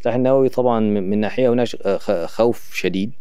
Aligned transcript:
السلاح 0.00 0.14
النووي 0.14 0.48
طبعا 0.48 0.80
من 0.80 1.18
ناحية 1.18 1.52
هناك 1.52 1.68
خوف 2.26 2.74
شديد 2.74 3.12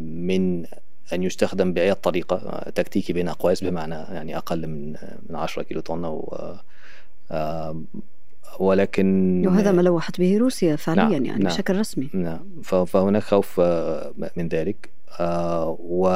من 0.00 0.64
أن 1.12 1.22
يستخدم 1.22 1.72
بأي 1.72 1.94
طريقة 1.94 2.60
تكتيكي 2.74 3.12
بين 3.12 3.28
أقواس 3.28 3.64
بمعنى 3.64 3.94
يعني 3.94 4.36
أقل 4.36 4.66
من 4.66 4.96
من 5.28 5.36
10 5.36 5.62
كيلو 5.62 5.80
طن 5.80 6.04
أو 6.04 6.38
ولكن 8.60 9.46
وهذا 9.46 9.72
ما 9.72 9.82
لوحت 9.82 10.20
به 10.20 10.38
روسيا 10.38 10.76
فعليا 10.76 11.02
نعم 11.02 11.12
يعني 11.12 11.28
نعم 11.28 11.52
بشكل 11.52 11.78
رسمي. 11.78 12.08
نعم. 12.12 12.62
فهناك 12.62 13.22
خوف 13.22 13.60
من 14.36 14.48
ذلك 14.48 14.90
و 15.78 16.08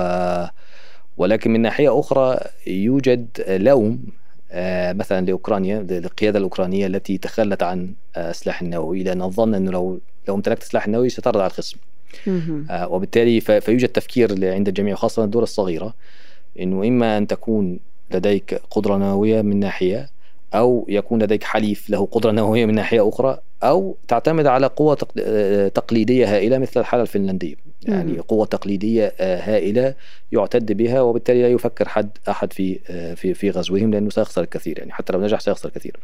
ولكن 1.17 1.51
من 1.51 1.61
ناحية 1.61 2.01
أخرى 2.01 2.39
يوجد 2.67 3.29
لوم 3.49 4.05
مثلا 4.93 5.27
لأوكرانيا 5.27 5.81
للقيادة 5.83 6.39
الأوكرانية 6.39 6.87
التي 6.87 7.19
تخلت 7.19 7.63
عن 7.63 7.93
السلاح 8.17 8.63
النووي 8.63 9.03
لأن 9.03 9.23
الظن 9.23 9.55
إنه 9.55 9.71
لو 9.71 10.01
لو 10.29 10.35
امتلكت 10.35 10.63
السلاح 10.63 10.87
النووي 10.87 11.09
سترد 11.09 11.37
على 11.37 11.47
الخصم. 11.47 11.77
آه 12.71 12.89
وبالتالي 12.89 13.41
فيوجد 13.41 13.89
تفكير 13.89 14.53
عند 14.55 14.69
الجميع 14.69 14.95
خاصة 14.95 15.25
الدول 15.25 15.43
الصغيرة 15.43 15.95
أنه 16.61 16.89
إما 16.89 17.19
أن 17.19 17.27
تكون 17.27 17.79
لديك 18.15 18.61
قدرة 18.71 18.97
نووية 18.97 19.43
من 19.43 19.61
ناحية 19.61 20.09
أو 20.55 20.87
يكون 20.89 21.23
لديك 21.23 21.45
حليف 21.45 21.91
له 21.91 22.07
قدرة 22.07 22.31
نووية 22.31 22.67
من 22.67 22.75
ناحية 22.75 23.09
أخرى 23.09 23.39
أو 23.63 23.97
تعتمد 24.09 24.47
على 24.47 24.67
قوة 24.67 24.99
آه، 25.19 25.69
تقليدية 25.69 26.35
هائلة 26.35 26.59
مثل 26.59 26.81
الحالة 26.81 27.03
الفنلندية. 27.03 27.55
يعني 27.83 28.19
قوة 28.19 28.47
تقليدية 28.47 29.15
آه، 29.21 29.41
هائلة 29.41 29.95
يعتد 30.33 30.73
بها 30.73 31.01
وبالتالي 31.01 31.43
لا 31.43 31.49
يفكر 31.49 31.89
حد 31.89 32.11
أحد 32.29 32.53
في 32.53 32.79
آه، 32.91 33.15
في 33.15 33.35
في 33.35 33.51
غزوهم 33.51 33.91
لأنه 33.91 34.11
سيخسر 34.11 34.43
الكثير. 34.43 34.79
يعني 34.79 34.93
حتى 34.93 35.13
لو 35.13 35.21
نجح 35.21 35.41
سيخسر 35.41 35.69
الكثير 35.69 35.97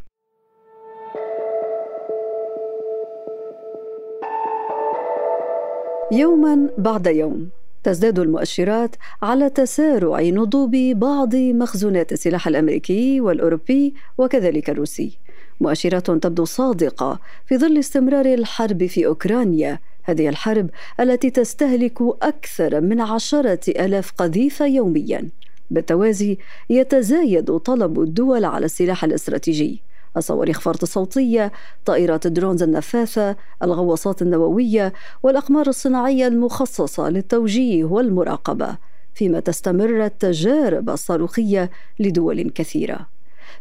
يوما 6.13 6.69
بعد 6.79 7.07
يوم. 7.07 7.51
تزداد 7.85 8.19
المؤشرات 8.19 8.97
على 9.23 9.51
تسارع 9.51 10.21
نضوب 10.21 10.77
بعض 10.77 11.37
مخزونات 11.37 12.13
السلاح 12.13 12.49
الأمريكي 12.49 13.21
والأوروبي 13.21 13.95
وكذلك 14.19 14.71
الروسي. 14.71 15.19
مؤشرات 15.61 16.11
تبدو 16.11 16.45
صادقة 16.45 17.21
في 17.47 17.59
ظل 17.59 17.79
استمرار 17.79 18.27
الحرب 18.27 18.87
في 18.87 19.07
أوكرانيا. 19.07 19.79
هذه 20.03 20.29
الحرب 20.29 20.71
التي 21.01 21.31
تستهلك 21.31 21.99
أكثر 22.23 22.81
من 22.81 23.01
عشرة 23.01 23.61
آلاف 23.69 24.13
قذيفة 24.13 24.67
يوميا. 24.67 25.29
بالتوازي 25.71 26.39
يتزايد 26.71 27.59
طلب 27.59 28.01
الدول 28.01 28.45
على 28.45 28.65
السلاح 28.65 29.05
الاستراتيجي. 29.05 29.83
الصواريخ 30.17 30.61
فرط 30.61 30.83
الصوتية 30.83 31.53
طائرات 31.85 32.27
الدرونز 32.27 32.63
النفاثة 32.63 33.37
الغواصات 33.63 34.23
النووية 34.23 34.93
والأقمار 35.23 35.67
الصناعية 35.67 36.27
المخصصة 36.27 37.09
للتوجيه 37.09 37.85
والمراقبة 37.85 38.77
فيما 39.15 39.41
تستمر 39.41 40.05
التجارب 40.05 40.91
الصاروخية 40.91 41.71
لدول 41.99 42.51
كثيرة 42.51 43.07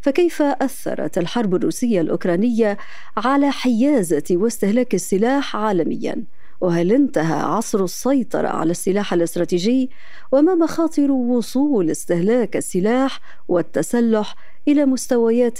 فكيف 0.01 0.41
أثرت 0.41 1.17
الحرب 1.17 1.55
الروسية 1.55 2.01
الأوكرانية 2.01 2.77
على 3.17 3.51
حيازة 3.51 4.23
واستهلاك 4.31 4.93
السلاح 4.93 5.55
عالمياً؟ 5.55 6.23
وهل 6.63 6.91
انتهى 6.91 7.39
عصر 7.39 7.83
السيطرة 7.83 8.47
على 8.47 8.71
السلاح 8.71 9.13
الاستراتيجي؟ 9.13 9.89
وما 10.31 10.55
مخاطر 10.55 11.11
وصول 11.11 11.91
استهلاك 11.91 12.57
السلاح 12.57 13.19
والتسلح 13.47 14.35
إلى 14.67 14.85
مستويات 14.85 15.59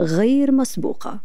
غير 0.00 0.52
مسبوقة 0.52 1.20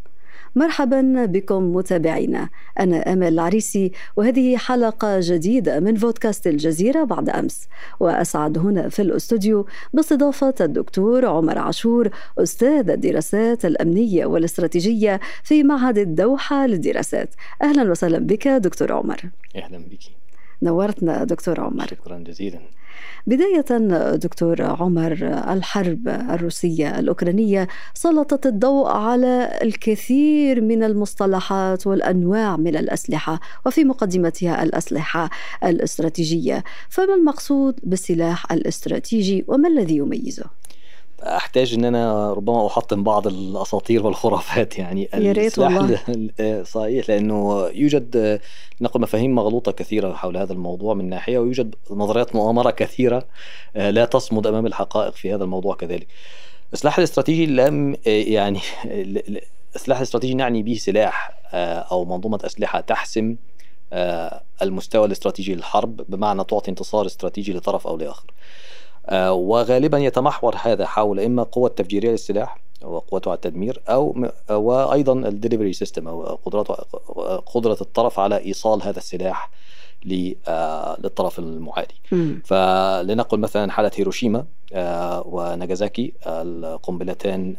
مرحبا 0.56 1.26
بكم 1.26 1.76
متابعينا. 1.76 2.50
أنا 2.80 3.14
أمل 3.14 3.28
العريسي 3.28 3.92
وهذه 4.16 4.58
حلقة 4.58 5.20
جديدة 5.20 5.80
من 5.80 5.94
بودكاست 5.94 6.48
الجزيرة 6.48 7.04
بعد 7.04 7.30
أمس. 7.30 7.68
وأسعد 8.00 8.58
هنا 8.58 8.90
في 8.90 9.02
الأستوديو 9.02 9.66
باستضافة 9.94 10.54
الدكتور 10.62 11.26
عمر 11.26 11.58
عاشور 11.58 12.10
أستاذ 12.38 12.90
الدراسات 12.90 13.66
الأمنية 13.66 14.26
والاستراتيجية 14.26 15.20
في 15.44 15.64
معهد 15.64 15.98
الدوحة 15.98 16.68
للدراسات. 16.68 17.36
أهلا 17.62 17.92
وسهلا 17.92 18.20
بك 18.20 18.48
دكتور 18.48 18.92
عمر. 18.92 19.22
أهلا 19.56 19.78
بك. 19.78 20.19
نورتنا 20.62 21.24
دكتور 21.24 21.60
عمر. 21.60 21.88
شكرا 21.88 22.18
جزيلا. 22.18 22.60
بداية 23.28 23.78
دكتور 24.16 24.62
عمر 24.62 25.14
الحرب 25.54 26.08
الروسية 26.08 27.00
الأوكرانية 27.00 27.68
سلطت 27.94 28.46
الضوء 28.46 28.88
على 28.88 29.60
الكثير 29.62 30.62
من 30.62 30.84
المصطلحات 30.84 31.88
والأنواع 31.88 32.58
من 32.58 32.76
الأسلحة 32.76 33.40
وفي 33.66 33.84
مقدمتها 33.84 34.64
الأسلحة 34.64 35.30
الاستراتيجية. 35.64 36.64
فما 36.90 37.14
المقصود 37.14 37.80
بالسلاح 37.84 38.52
الاستراتيجي 38.52 39.46
وما 39.48 39.70
الذي 39.70 39.96
يميزه؟ 39.96 40.46
أحتاج 41.24 41.74
إن 41.74 41.86
أنا 41.86 42.34
ربما 42.34 42.68
أحطم 42.68 43.04
بعض 43.04 43.28
الأساطير 43.28 44.06
والخرافات 44.06 44.78
يعني 44.78 45.10
يا 45.14 45.32
ريت 45.32 45.60
والله 45.60 46.00
صحيح 46.64 47.10
لأنه 47.10 47.68
يوجد 47.74 48.40
نقل 48.82 49.02
مفاهيم 49.02 49.36
مغلوطة 49.36 49.72
كثيرة 49.72 50.14
حول 50.14 50.38
هذا 50.38 50.54
الموضوع 50.54 50.94
من 50.94 51.10
ناحية 51.10 51.40
ويوجد 51.40 51.76
نظريات 51.92 52.36
مؤامرة 52.36 52.72
كثيرة 52.72 53.26
آه، 53.76 53.90
لا 53.90 54.06
تصمد 54.06 54.48
أمام 54.48 54.66
الحقائق 54.66 55.14
في 55.14 55.34
هذا 55.34 55.44
الموضوع 55.44 55.76
كذلك. 55.76 56.08
السلاح 56.74 56.98
الاستراتيجي 56.98 57.46
لم 57.46 57.94
آه، 58.08 58.10
يعني 58.10 58.60
السلاح 59.76 59.98
الاستراتيجي 59.98 60.34
نعني 60.34 60.64
به 60.64 60.74
سلاح 60.74 61.32
آه، 61.54 61.80
أو 61.80 62.06
منظومة 62.06 62.40
أسلحة 62.46 62.82
تحسم 62.82 63.36
المستوى 64.62 65.06
الاستراتيجي 65.06 65.56
للحرب 65.56 65.96
بمعنى 66.10 66.44
تعطي 66.44 66.72
انتصار 66.72 67.06
استراتيجي 67.06 67.54
لطرف 67.54 67.88
أو 67.88 67.98
لآخر. 67.98 68.34
آه، 69.10 69.34
وغالبا 69.34 69.98
يتمحور 69.98 70.56
هذا 70.62 70.86
حول 70.86 71.20
إما 71.20 71.44
قوة 71.44 71.70
تفجيرية 71.70 72.12
للسلاح 72.12 72.60
وقوته 72.82 73.30
على 73.30 73.36
التدمير 73.36 73.82
أو 73.90 74.30
وأيضا 74.50 75.14
ال 75.14 75.20
delivery 75.20 75.74
system 75.74 76.08
أو 76.08 76.40
قدرات 76.46 76.68
قدرة 77.46 77.78
الطرف 77.82 78.20
على 78.20 78.46
إيصال 78.46 78.84
هذا 78.84 78.98
السلاح 78.98 79.46
آه، 79.46 79.50
للطرف 80.06 81.40
المعادي. 81.40 81.96
فلنقل 82.46 83.40
مثلا 83.40 83.72
حالة 83.72 83.92
هيروشيما 83.96 84.46
آه، 84.74 85.28
وناغازاكي 85.28 86.14
القنبلتان 86.28 87.56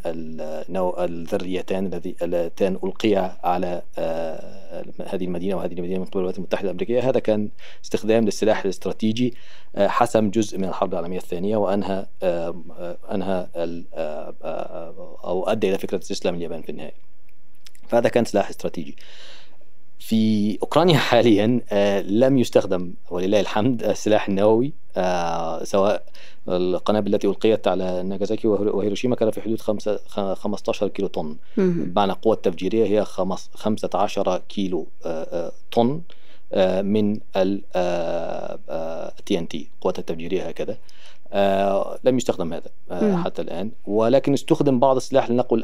الذريتان 0.99 2.01
اللتان 2.21 2.79
ألقيا 2.83 3.37
على 3.43 3.81
آه، 3.97 4.85
هذه 5.07 5.23
المدينة 5.23 5.55
وهذه 5.55 5.73
المدينة 5.73 5.99
من 5.99 6.05
قبل 6.05 6.19
الولايات 6.19 6.37
المتحدة 6.37 6.65
الأمريكية. 6.65 7.09
هذا 7.09 7.19
كان 7.19 7.49
استخدام 7.83 8.25
للسلاح 8.25 8.63
الاستراتيجي 8.63 9.33
حسم 9.77 10.29
جزء 10.29 10.57
من 10.57 10.65
الحرب 10.65 10.93
العالمية 10.93 11.17
الثانية 11.17 11.57
وأنهى 11.57 12.05
أنهى 13.11 13.47
أو 15.23 15.43
أدى 15.47 15.69
إلى 15.69 15.77
فكرة 15.77 15.97
استسلام 15.97 16.35
اليابان 16.35 16.61
في 16.61 16.69
النهاية. 16.69 16.93
فهذا 17.87 18.09
كان 18.09 18.25
سلاح 18.25 18.49
استراتيجي. 18.49 18.95
في 20.01 20.57
أوكرانيا 20.61 20.97
حاليا 21.09 21.61
آه، 21.71 22.01
لم 22.01 22.37
يستخدم 22.37 22.93
ولله 23.11 23.39
الحمد 23.39 23.83
السلاح 23.83 24.27
النووي 24.27 24.73
آه، 24.97 25.63
سواء 25.63 26.03
القنابل 26.49 27.13
التي 27.13 27.27
ألقيت 27.27 27.67
على 27.67 28.03
ناغازاكي 28.03 28.47
وهيروشيما 28.47 29.15
كان 29.15 29.31
في 29.31 29.41
حدود 29.41 29.61
15 29.61 30.87
كيلو 30.87 31.07
طن. 31.07 31.35
بمعنى 31.57 32.11
القوة 32.11 32.33
التفجيرية 32.33 32.85
هي 32.85 33.05
15 33.05 34.41
كيلو 34.49 34.87
آه، 35.05 35.51
طن 35.71 36.01
من 36.81 37.19
ال 37.35 39.37
TNT 39.37 39.67
القوات 39.75 39.99
التفجيرية 39.99 40.47
هكذا. 40.47 40.77
آه 41.33 41.99
لم 42.03 42.17
يستخدم 42.17 42.53
هذا 42.53 42.69
آه 42.91 43.15
حتى 43.15 43.41
الآن. 43.41 43.71
ولكن 43.85 44.33
استخدم 44.33 44.79
بعض 44.79 44.95
السلاح 44.95 45.29
لنقل 45.29 45.63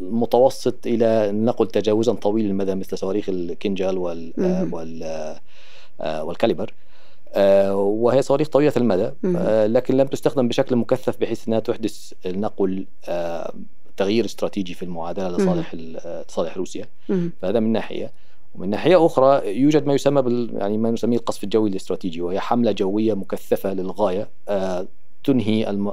المتوسط 0.00 0.86
إلى 0.86 1.32
نقل 1.32 1.66
تجاوزا 1.66 2.12
طويل 2.12 2.46
المدى 2.46 2.74
مثل 2.74 2.98
صواريخ 2.98 3.28
الكنجال 3.28 3.98
وال 3.98 4.32
آه 4.40 4.68
وال 4.72 5.02
آه 6.00 6.24
والكاليبر. 6.24 6.74
آه 7.34 7.76
وهي 7.76 8.22
صواريخ 8.22 8.48
طويلة 8.48 8.72
المدى 8.76 9.10
آه 9.36 9.66
لكن 9.66 9.96
لم 9.96 10.06
تستخدم 10.06 10.48
بشكل 10.48 10.76
مكثف 10.76 11.16
بحيث 11.20 11.48
أنها 11.48 11.60
تحدث 11.60 12.12
نقل 12.26 12.86
آه 13.08 13.52
تغيير 13.96 14.24
استراتيجي 14.24 14.74
في 14.74 14.82
المعادلة 14.82 15.28
لصالح 15.28 15.74
لصالح 15.74 16.56
روسيا. 16.56 16.84
فهذا 17.42 17.60
من 17.60 17.72
ناحية. 17.72 18.12
ومن 18.58 18.70
ناحية 18.70 19.06
أخرى 19.06 19.60
يوجد 19.60 19.86
ما 19.86 19.94
يسمى 19.94 20.22
بال 20.22 20.50
يعني 20.54 20.78
ما 20.78 20.90
نسميه 20.90 21.16
القصف 21.16 21.44
الجوي 21.44 21.70
الاستراتيجي 21.70 22.20
وهي 22.20 22.40
حملة 22.40 22.72
جوية 22.72 23.14
مكثفة 23.14 23.74
للغاية. 23.74 24.30
آه، 24.48 24.86
تنهي 25.24 25.70
الم... 25.70 25.92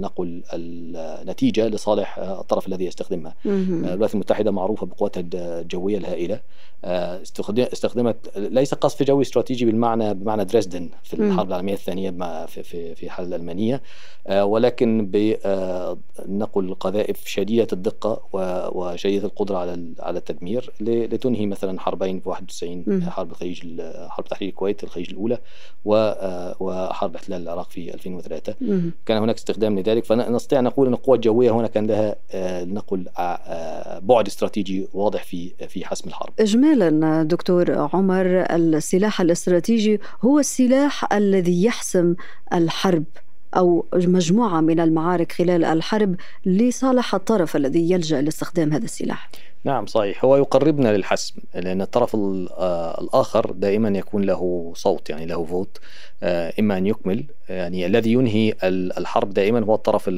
نقول 0.00 0.42
النتيجة 0.54 1.68
لصالح 1.68 2.18
الطرف 2.18 2.68
الذي 2.68 2.84
يستخدمها. 2.84 3.34
الولايات 3.46 4.14
المتحدة 4.14 4.50
معروفة 4.50 4.86
بقوتها 4.86 5.24
الجوية 5.34 5.98
الهائلة. 5.98 6.40
استخدمت 6.84 8.16
ليس 8.36 8.74
قصف 8.74 9.02
جوي 9.02 9.22
استراتيجي 9.22 9.64
بالمعنى 9.64 10.14
بمعنى 10.14 10.44
دريسدن 10.44 10.88
في 11.02 11.14
الحرب 11.14 11.48
العالمية 11.48 11.74
الثانية 11.74 12.10
في 12.46 12.62
في 12.62 12.94
في 12.94 13.10
حال 13.10 13.26
الالمانيه 13.26 13.82
ولكن 14.30 15.06
بنقل 15.06 16.74
قذائف 16.74 17.26
شديدة 17.26 17.66
الدقة 17.72 18.20
وشديدة 18.76 19.26
القدرة 19.26 19.58
على 19.58 19.92
على 20.00 20.18
التدمير 20.18 20.70
لتنهي 20.80 21.46
مثلا 21.46 21.80
حربين 21.80 22.20
في 22.20 22.28
91 22.28 23.02
حرب 23.10 23.30
الخليج 23.30 23.80
حرب 24.08 24.24
تحرير 24.24 24.48
الكويت 24.48 24.84
الخليج 24.84 25.10
الأولى 25.10 25.38
وحرب 26.60 27.14
احتلال 27.14 27.47
العراق 27.48 27.70
في 27.70 27.94
2003 27.94 28.54
كان 29.06 29.18
هناك 29.18 29.36
استخدام 29.36 29.78
لذلك 29.78 30.04
فنستطيع 30.04 30.60
نقول 30.60 30.86
أن 30.86 30.92
القوى 30.92 31.16
الجويه 31.16 31.50
هنا 31.50 31.66
كان 31.68 31.86
لها 31.86 32.16
نقول 32.64 33.08
بعد 34.00 34.26
استراتيجي 34.26 34.88
واضح 34.94 35.24
في 35.24 35.50
في 35.68 35.84
حسم 35.86 36.08
الحرب. 36.08 36.32
اجمالا 36.40 37.22
دكتور 37.22 37.88
عمر 37.92 38.26
السلاح 38.50 39.20
الاستراتيجي 39.20 40.00
هو 40.22 40.38
السلاح 40.38 41.12
الذي 41.12 41.64
يحسم 41.64 42.14
الحرب 42.52 43.04
أو 43.56 43.86
مجموعة 43.94 44.60
من 44.60 44.80
المعارك 44.80 45.32
خلال 45.32 45.64
الحرب 45.64 46.16
لصالح 46.46 47.14
الطرف 47.14 47.56
الذي 47.56 47.90
يلجأ 47.90 48.20
لاستخدام 48.20 48.72
هذا 48.72 48.84
السلاح. 48.84 49.30
نعم 49.64 49.86
صحيح 49.86 50.24
هو 50.24 50.36
يقربنا 50.36 50.96
للحسم 50.96 51.34
لأن 51.54 51.82
الطرف 51.82 52.14
الآخر 53.00 53.50
دائما 53.50 53.98
يكون 53.98 54.22
له 54.22 54.72
صوت 54.76 55.10
يعني 55.10 55.26
له 55.26 55.44
فوت 55.44 55.78
إما 56.58 56.78
أن 56.78 56.86
يكمل 56.86 57.24
يعني 57.48 57.86
الذي 57.86 58.12
ينهي 58.12 58.54
الحرب 58.64 59.34
دائما 59.34 59.64
هو 59.64 59.74
الطرف 59.74 60.08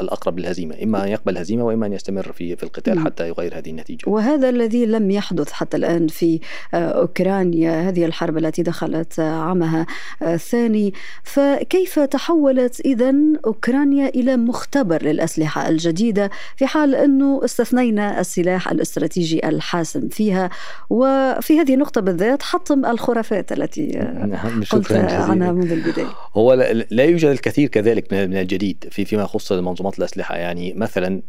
الأقرب 0.00 0.38
للهزيمة 0.38 0.76
إما 0.82 1.04
أن 1.04 1.08
يقبل 1.08 1.32
الهزيمة 1.32 1.64
وإما 1.64 1.86
أن 1.86 1.92
يستمر 1.92 2.32
في 2.32 2.56
في 2.56 2.62
القتال 2.62 2.98
حتى 2.98 3.28
يغير 3.28 3.58
هذه 3.58 3.70
النتيجة. 3.70 4.04
وهذا 4.06 4.48
الذي 4.48 4.86
لم 4.86 5.10
يحدث 5.10 5.52
حتى 5.52 5.76
الآن 5.76 6.08
في 6.08 6.40
أوكرانيا 6.74 7.88
هذه 7.88 8.04
الحرب 8.04 8.38
التي 8.38 8.62
دخلت 8.62 9.20
عامها 9.20 9.86
الثاني. 10.22 10.92
فكيف 11.22 11.98
تحولت 11.98 12.80
إذا 12.80 13.14
أوكرانيا 13.46 14.08
إلى 14.08 14.36
مختبر 14.36 15.02
للأسلحة 15.02 15.68
الجديدة 15.68 16.30
في 16.56 16.66
حال 16.66 16.94
أنه 16.94 17.40
استثنينا 17.44 18.20
السلاح 18.20 18.68
الاستراتيجي 18.70 19.48
الحاسم 19.48 20.08
فيها؟ 20.08 20.50
وفي 20.90 21.60
هذه 21.60 21.74
النقطة 21.74 22.00
بالذات 22.00 22.42
حطم 22.42 22.86
الخرافات 22.86 23.52
التي 23.52 23.86
نعم 24.26 24.62
قلت 24.70 24.92
عنها 24.92 25.52
منذ 25.52 25.72
البداية. 25.72 26.06
هو 26.36 26.61
لا 26.90 27.04
يوجد 27.04 27.28
الكثير 27.28 27.68
كذلك 27.68 28.12
من 28.12 28.36
الجديد 28.36 28.84
في 28.90 29.04
فيما 29.04 29.22
يخص 29.22 29.52
منظومات 29.52 29.98
الأسلحة. 29.98 30.36
يعني 30.36 30.72
مثلا 30.72 31.22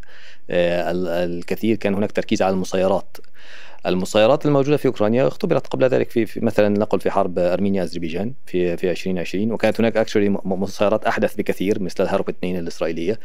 الكثير 0.50 1.76
كان 1.76 1.94
هناك 1.96 2.12
تركيز 2.12 2.42
على 2.42 2.54
المسيرات. 2.54 3.18
المسيرات 3.86 4.46
الموجودة 4.46 4.78
في 4.78 4.86
أوكرانيا 4.88 5.28
اختبرت 5.28 5.68
قبل 5.68 5.88
ذلك 5.88 6.10
في, 6.10 6.40
مثلا 6.40 6.70
نقل 6.70 7.00
في 7.00 7.12
حرب 7.12 7.40
أرمينيا 7.40 7.84
أذربيجان 7.84 8.34
في 8.46 8.78
في 8.78 8.92
2020 8.92 9.52
وكانت 9.52 9.80
هناك 9.80 9.98
اكشولي 9.98 10.30
مسيرات 10.46 11.06
أحدث 11.06 11.36
بكثير 11.36 11.82
مثل 11.82 12.04
الهرب 12.04 12.30
2 12.30 12.58
الإسرائيلية. 12.60 13.20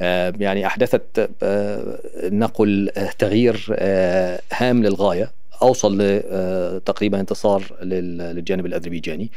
آه 0.00 0.32
يعني 0.40 0.66
أحدثت 0.66 1.30
آه 1.42 2.00
نقل 2.24 2.90
تغيير 3.18 3.66
آه 3.72 4.40
هام 4.52 4.82
للغاية 4.82 5.32
أوصل 5.62 5.98
لتقريبا 5.98 7.20
انتصار 7.20 7.62
للجانب 7.82 8.66
الأذربيجاني. 8.66 9.30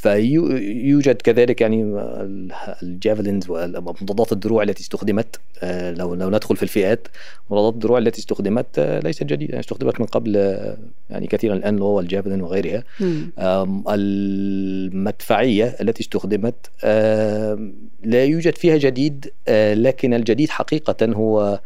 فيوجد 0.00 1.22
كذلك 1.22 1.60
يعني 1.60 1.82
الجافلينز 2.82 3.50
ومضادات 3.50 4.32
الدروع 4.32 4.62
التي 4.62 4.82
استخدمت 4.82 5.40
آه، 5.62 5.90
لو 5.92 6.14
لو 6.14 6.30
ندخل 6.30 6.56
في 6.56 6.62
الفئات 6.62 7.08
مضادات 7.50 7.74
الدروع 7.74 7.98
التي 7.98 8.18
استخدمت 8.18 8.78
آه، 8.78 9.00
ليست 9.00 9.22
جديدة 9.22 9.50
يعني 9.50 9.60
استخدمت 9.60 10.00
من 10.00 10.06
قبل 10.06 10.36
آه، 10.36 10.76
يعني 11.10 11.26
كثيرا 11.26 11.54
الآن 11.54 11.74
اللي 11.74 11.84
هو 11.84 12.00
الجافلين 12.00 12.42
وغيرها. 12.42 12.84
المدفعية 13.88 15.76
التي 15.80 16.02
استخدمت 16.02 16.70
لا 18.04 18.24
يوجد 18.24 18.56
فيها 18.56 18.76
جديد 18.76 19.32
لكن 19.74 20.14
الجديد 20.14 20.50
حقيقة 20.50 21.06
هو 21.06 21.60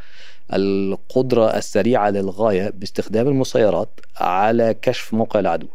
القدرة 0.53 1.57
السريعة 1.57 2.11
للغاية 2.11 2.71
باستخدام 2.71 3.29
المسيرات 3.29 4.01
على 4.17 4.75
كشف 4.83 5.15
موقع 5.15 5.41
العدو. 5.41 5.67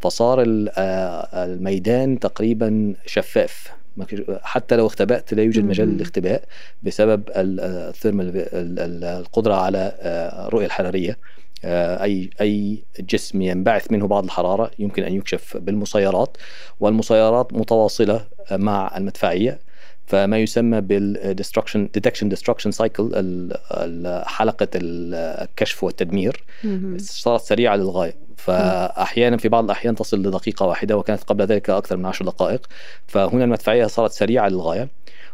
فصار 0.00 0.44
آه، 0.78 1.44
الميدان 1.44 2.18
تقريبا 2.18 2.94
شفاف. 3.06 3.72
حتى 4.42 4.76
لو 4.76 4.86
اختبأت 4.86 5.34
لا 5.34 5.42
يوجد 5.42 5.64
مجال 5.64 5.88
للاختباء 5.88 6.44
بسبب 6.82 7.22
الثيرمال 7.36 8.32
القدرة 9.04 9.54
على 9.54 9.92
آه، 10.00 10.48
الحرارية. 10.54 11.18
آه، 11.64 12.02
اي 12.02 12.30
أي 12.40 12.84
جسم 13.00 13.42
ينبعث 13.42 13.92
منه 13.92 14.06
بعض 14.06 14.24
الحرارة 14.24 14.70
يمكن 14.78 15.02
أن 15.02 15.14
يكشف 15.14 15.56
بالمسيرات 15.56 16.36
والمسيرات 16.80 17.52
متواصلة 17.52 18.26
مع 18.52 18.96
المدفعية. 18.96 19.58
فما 20.06 20.38
يسمى 20.38 20.80
بال 20.80 20.97
destruction 20.97 21.88
detection 21.94 22.28
destruction 22.28 22.70
cycle 22.70 23.10
حلقة 24.26 24.68
الكشف 24.74 25.84
والتدمير. 25.84 26.44
صارت 26.96 27.40
سريعة 27.40 27.76
للغاية. 27.76 28.16
فأحيانا 28.36 29.36
في 29.36 29.48
بعض 29.48 29.64
الأحيان 29.64 29.94
تصل 29.94 30.22
لدقيقة 30.22 30.66
واحدة 30.66 30.96
وكانت 30.96 31.22
قبل 31.22 31.44
ذلك 31.44 31.70
أكثر 31.70 31.96
من 31.96 32.06
عشر 32.06 32.24
دقائق. 32.24 32.66
فهنا 33.06 33.44
المدفعية 33.44 33.86
صارت 33.86 34.12
سريعة 34.12 34.48
للغاية. 34.48 34.88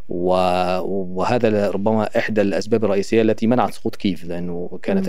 وهذا 0.08 1.70
ربما 1.70 2.18
إحدى 2.18 2.40
الأسباب 2.40 2.84
الرئيسية 2.84 3.22
التي 3.22 3.46
منعت 3.46 3.74
سقوط 3.74 3.96
كييف 3.96 4.24
لأنه 4.24 4.78
كانت 4.82 5.08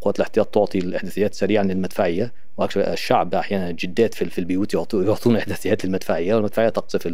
قوات 0.00 0.16
الاحتياط 0.16 0.46
تعطي 0.46 0.78
الأحداثيات 0.78 1.34
سريعا 1.34 1.62
للمدفعية 1.62 2.32
الشعب 2.76 3.34
أحيانا 3.34 3.70
جدات 3.70 4.14
في 4.14 4.38
البيوت 4.38 4.74
يعطون 4.74 5.36
أحداثيات 5.36 5.84
للمدفعية 5.84 6.34
والمدفعية 6.34 6.68
تقصف 6.68 7.06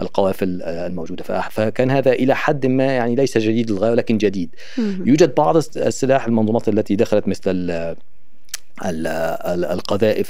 القوافل 0.00 0.62
الموجودة. 0.62 1.24
فكان 1.50 1.90
هذا 1.90 2.12
إلى 2.12 2.34
حد 2.34 2.66
ما 2.66 2.84
يعني 2.84 3.14
ليس 3.14 3.38
جديد 3.38 3.70
للغاية 3.70 3.90
ولكن 3.90 4.18
جديد. 4.18 4.54
يوجد 4.78 5.34
بعض 5.34 5.56
السلاح 5.56 6.26
المنظومات 6.26 6.68
التي 6.68 6.96
دخلت 6.96 7.28
مثل 7.28 7.70
القذائف 8.82 10.28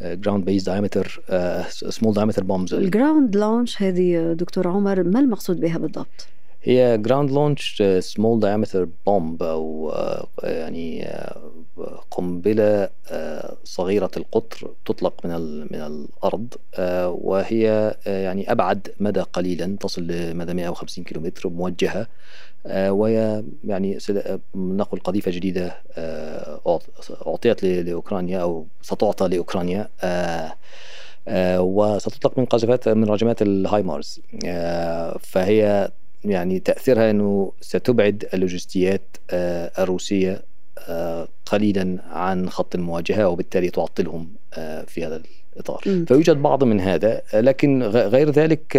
ال 0.00 0.06
ground 0.06 0.44
based 0.44 0.62
diameter 0.62 1.22
small 1.68 2.14
diameter 2.14 2.44
bombs 2.44 2.74
ال 2.74 2.83
ground 2.83 3.36
launch 3.36 3.82
هذه 3.82 4.32
دكتور 4.32 4.68
عمر 4.68 5.02
ما 5.02 5.20
المقصود 5.20 5.60
بها 5.60 5.78
بالضبط؟ 5.78 6.26
هي 6.66 6.98
ground 6.98 7.30
launch 7.30 7.82
small 7.98 8.40
diameter 8.40 8.88
bomb 9.06 9.42
أو 9.42 9.92
uh, 9.92 10.44
يعني 10.44 11.04
uh, 11.04 11.82
قنبلة 12.10 12.86
uh, 12.86 13.54
صغيرة 13.64 14.10
القطر 14.16 14.70
تطلق 14.86 15.26
من 15.26 15.60
من 15.60 15.80
الأرض 15.80 16.54
وهي 17.24 17.94
يعني 18.06 18.52
أبعد 18.52 18.88
مدى 19.00 19.20
قليلا 19.20 19.76
تصل 19.80 20.06
لمدى 20.06 20.54
150 20.54 21.04
كيلومتر 21.04 21.48
موجهة 21.48 22.06
وهي 22.66 23.44
يعني 23.64 23.98
نقل 24.54 24.98
قذيفة 24.98 25.30
جديدة 25.30 25.76
أعطيت 27.26 27.64
لأوكرانيا 27.64 28.38
أو 28.38 28.66
ستعطى 28.82 29.28
لأوكرانيا 29.28 29.88
وستطلق 31.58 32.38
من 32.38 32.44
قذيفات 32.44 32.88
من 32.88 33.04
راجمات 33.04 33.42
الهايمارز 33.42 34.20
فهي 35.20 35.90
يعني 36.24 36.58
تأثيرها 36.58 37.10
إنه 37.10 37.52
ستبعد 37.60 38.28
اللوجستيات 38.34 39.16
آه، 39.30 39.72
الروسية 39.78 40.42
آه، 40.78 41.28
قليلا 41.46 41.98
عن 42.10 42.50
خط 42.50 42.74
المواجهة 42.74 43.28
وبالتالي 43.28 43.70
تعطلهم 43.70 44.28
آه، 44.54 44.82
في 44.82 45.06
هذا 45.06 45.16
الاطار 45.54 45.82
م. 45.86 46.04
فيوجد 46.04 46.36
بعض 46.36 46.64
من 46.64 46.80
هذا 46.80 47.22
لكن 47.34 47.82
غير 47.82 48.30
ذلك 48.30 48.76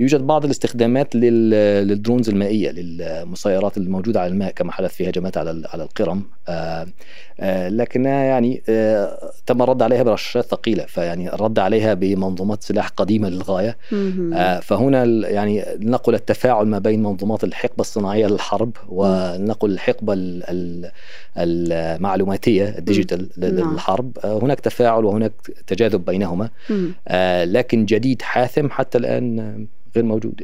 يوجد 0.00 0.20
بعض 0.20 0.44
الاستخدامات 0.44 1.14
للدرونز 1.14 2.28
المائية 2.28 2.70
للمسيرات 2.70 3.76
الموجودة 3.76 4.20
على 4.20 4.32
الماء 4.32 4.52
كما 4.52 4.72
حدث 4.72 4.94
في 4.94 5.08
هجمات 5.08 5.36
على 5.36 5.62
على 5.72 5.82
القرم. 5.82 6.22
لكنها 7.68 8.24
يعني 8.24 8.62
تم 9.46 9.62
الرد 9.62 9.82
عليها 9.82 10.02
برشاشات 10.02 10.44
ثقيلة 10.44 10.84
فيعني 10.84 11.34
الرد 11.34 11.58
عليها 11.58 11.94
بمنظومات 11.94 12.62
سلاح 12.62 12.88
قديمة 12.88 13.28
للغاية. 13.28 13.76
فهنا 14.62 15.04
يعني 15.28 15.64
نقل 15.78 16.14
التفاعل 16.14 16.66
ما 16.66 16.78
بين 16.78 17.02
منظومات 17.02 17.44
الحقبة 17.44 17.80
الصناعية 17.80 18.26
للحرب 18.26 18.72
ونقل 18.88 19.70
الحقبة 19.70 20.14
المعلوماتية 21.36 22.78
الديجيتال 22.78 23.28
نعم. 23.36 23.72
للحرب 23.72 24.18
هناك 24.24 24.60
تفاعل 24.60 25.04
وهناك 25.04 25.32
تجاذب 25.74 26.04
بينهما. 26.04 26.50
آه 27.08 27.44
لكن 27.44 27.84
جديد 27.84 28.22
حاسم 28.22 28.70
حتى 28.70 28.98
الآن 28.98 29.66
غير 29.96 30.04
موجود. 30.04 30.42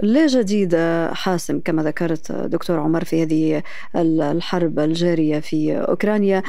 لا 0.00 0.26
جديد 0.26 0.76
حاسم 1.12 1.60
كما 1.60 1.82
ذكرت 1.82 2.32
دكتور 2.32 2.78
عمر 2.78 3.04
في 3.04 3.22
هذه 3.22 3.62
الحرب 3.96 4.78
الجارية 4.78 5.40
في 5.40 5.76
أوكرانيا. 5.76 6.42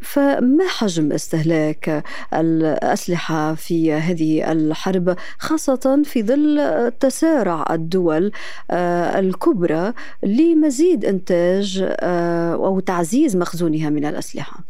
فما 0.00 0.68
حجم 0.68 1.12
استهلاك 1.12 2.04
الأسلحة 2.34 3.54
في 3.54 3.92
هذه 3.92 4.52
الحرب 4.52 5.16
خاصة 5.38 6.02
في 6.04 6.22
ظل 6.22 6.60
تسارع 7.00 7.64
الدول 7.70 8.32
الكبرى 8.70 9.92
لمزيد 10.22 11.04
إنتاج 11.04 11.84
أو 12.02 12.80
تعزيز 12.80 13.36
مخزونها 13.36 13.90
من 13.90 14.04
الأسلحة؟ 14.04 14.60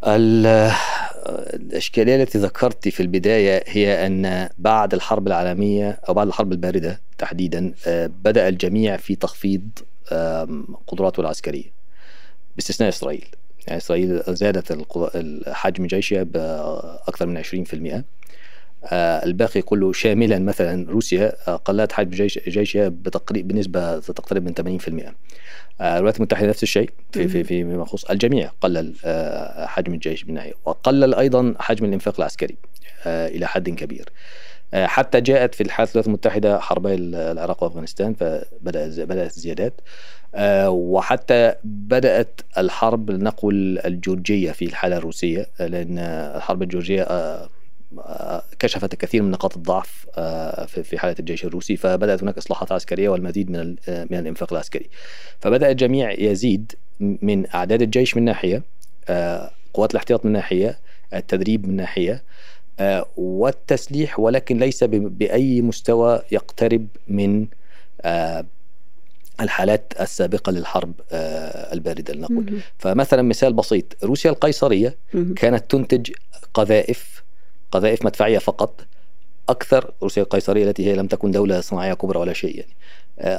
الإشكالية 1.28 2.22
التي 2.22 2.38
ذكرت 2.38 2.88
في 2.88 3.00
البداية 3.00 3.64
هي 3.66 4.06
أن 4.06 4.48
بعد 4.58 4.94
الحرب 4.94 5.26
العالمية 5.26 6.00
أو 6.08 6.14
بعد 6.14 6.26
الحرب 6.26 6.52
الباردة 6.52 7.00
تحديدا 7.18 7.74
آه، 7.86 8.06
بدأ 8.06 8.48
الجميع 8.48 8.96
في 8.96 9.14
تخفيض 9.14 9.68
قدراته 10.86 11.20
العسكرية 11.20 11.72
باستثناء 12.56 12.88
إسرائيل. 12.88 13.26
يعني 13.66 13.78
إسرائيل 13.78 14.22
زادت 14.28 14.86
حجم 15.48 15.86
جيشها 15.86 16.22
بأكثر 16.22 17.26
من 17.26 17.42
20% 17.42 18.04
آه، 18.84 19.24
الباقي 19.24 19.62
كله 19.62 19.92
شاملا 19.92 20.38
مثلا 20.38 20.90
روسيا 20.90 21.32
آه، 21.48 21.56
قلت 21.56 21.92
حجم 21.92 22.10
جيش 22.10 22.38
جيشها 22.48 22.88
بتقريب 22.88 23.48
بنسبة 23.48 23.98
تقترب 23.98 24.44
من 24.44 24.78
80% 24.80 25.14
الولايات 25.82 26.16
المتحدة 26.16 26.48
نفس 26.48 26.62
الشيء 26.62 26.90
في 27.12 27.28
في 27.28 27.44
فيما 27.44 27.82
يخص 27.82 28.04
الجميع. 28.04 28.50
قلل 28.60 28.94
حجم 29.68 29.94
الجيش 29.94 30.26
من 30.26 30.34
ناحية 30.34 30.52
وقلل 30.64 31.14
أيضا 31.14 31.54
حجم 31.58 31.84
الانفاق 31.84 32.14
العسكري 32.18 32.56
إلى 33.06 33.46
حد 33.46 33.70
كبير. 33.70 34.08
آه، 34.74 34.86
حتى 34.86 35.20
جاءت 35.20 35.54
في 35.54 35.62
الحالة 35.62 35.88
الولايات 35.90 36.06
المتحدة 36.06 36.60
حربي 36.60 36.94
العراق 36.94 37.62
وأفغانستان 37.62 38.14
فبدأت 38.14 39.00
بدأت 39.00 39.36
الزيادات. 39.36 39.80
آه، 40.34 40.70
وحتى 40.70 41.54
بدأت 41.64 42.40
الحرب 42.58 43.10
نقول 43.10 43.78
الجورجية 43.78 44.52
في 44.52 44.64
الحالة 44.64 44.96
الروسية 44.96 45.46
لأن 45.60 45.98
الحرب 46.36 46.62
الجورجية 46.62 47.02
آه، 47.02 47.48
كشفت 48.58 48.92
الكثير 48.92 49.22
من 49.22 49.30
نقاط 49.30 49.56
الضعف 49.56 50.06
في 50.66 50.98
حالة 50.98 51.16
الجيش 51.18 51.44
الروسي 51.44 51.76
فبدأت 51.76 52.22
هناك 52.22 52.38
إصلاحات 52.38 52.72
عسكرية 52.72 53.08
والمزيد 53.08 53.50
من 53.50 53.76
من 53.88 54.18
الإنفاق 54.18 54.52
العسكري. 54.52 54.88
فبدأ 55.40 55.70
الجميع 55.70 56.12
يزيد 56.12 56.72
من 57.00 57.54
أعداد 57.54 57.82
الجيش 57.82 58.16
من 58.16 58.24
ناحية 58.24 58.62
قوات 59.74 59.90
الاحتياط 59.90 60.24
من 60.24 60.32
ناحية 60.32 60.78
التدريب 61.14 61.68
من 61.68 61.76
ناحية 61.76 62.22
آه، 62.80 63.06
والتسليح 63.16 64.20
ولكن 64.20 64.58
ليس 64.58 64.84
بأي 64.84 65.62
مستوى 65.62 66.22
يقترب 66.32 66.86
من 67.08 67.46
آه، 68.00 68.44
الحالات 69.40 69.92
السابقة 70.00 70.52
للحرب 70.52 70.92
آه، 71.12 71.72
الباردة 71.72 72.14
لنقول. 72.14 72.60
فمثلا 72.78 73.22
مثال 73.22 73.52
بسيط 73.52 74.04
روسيا 74.04 74.30
القيصرية 74.30 74.96
كانت 75.36 75.70
تنتج 75.70 76.10
قذائف 76.54 77.21
قذائف 77.72 78.04
مدفعية 78.04 78.38
فقط 78.38 78.80
أكثر 79.48 79.90
روسيا 80.02 80.22
القيصرية 80.22 80.64
التي 80.64 80.86
هي 80.86 80.94
لم 80.94 81.06
تكن 81.06 81.30
دولة 81.30 81.60
صناعية 81.60 81.94
كبرى 81.94 82.18
ولا 82.18 82.32
شيء 82.32 82.56
يعني. 82.56 82.72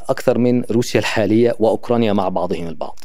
أكثر 0.10 0.38
من 0.38 0.64
روسيا 0.64 1.00
الحالية 1.00 1.56
وأوكرانيا 1.60 2.14
مع 2.14 2.30
بعضهم 2.30 2.68
البعض. 2.68 3.00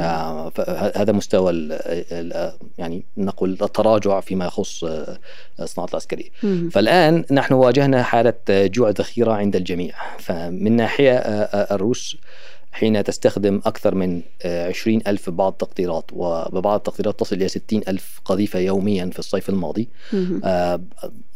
آه 0.00 0.52
هذا 0.96 1.12
مستوى 1.12 1.50
ال 1.50 1.72
ال 2.12 2.52
يعني 2.78 3.04
نقول 3.16 3.58
التراجع 3.62 4.20
فيما 4.20 4.46
يخص 4.46 4.84
آه، 4.84 5.18
الصناعه 5.60 5.88
العسكرية. 5.90 6.30
فالآن 6.70 7.24
نحن 7.30 7.54
واجهنا 7.54 8.02
حالة 8.02 8.34
جوع 8.48 8.90
ذخيرة 8.90 9.32
عند 9.32 9.56
الجميع. 9.56 9.94
فمن 10.18 10.76
ناحية 10.76 11.16
آه، 11.16 11.42
آه، 11.42 11.74
الروس 11.74 12.16
حين 12.72 13.04
تستخدم 13.04 13.60
أكثر 13.66 13.94
من 13.94 14.22
20 14.44 15.00
ألف 15.06 15.30
بعض 15.30 15.52
التقديرات 15.52 16.04
وببعض 16.12 16.76
التقديرات 16.76 17.20
تصل 17.20 17.36
إلى 17.36 17.48
60 17.48 17.82
ألف 17.88 18.20
قذيفة 18.24 18.58
يوميا 18.58 19.10
في 19.12 19.18
الصيف 19.18 19.48
الماضي 19.48 19.88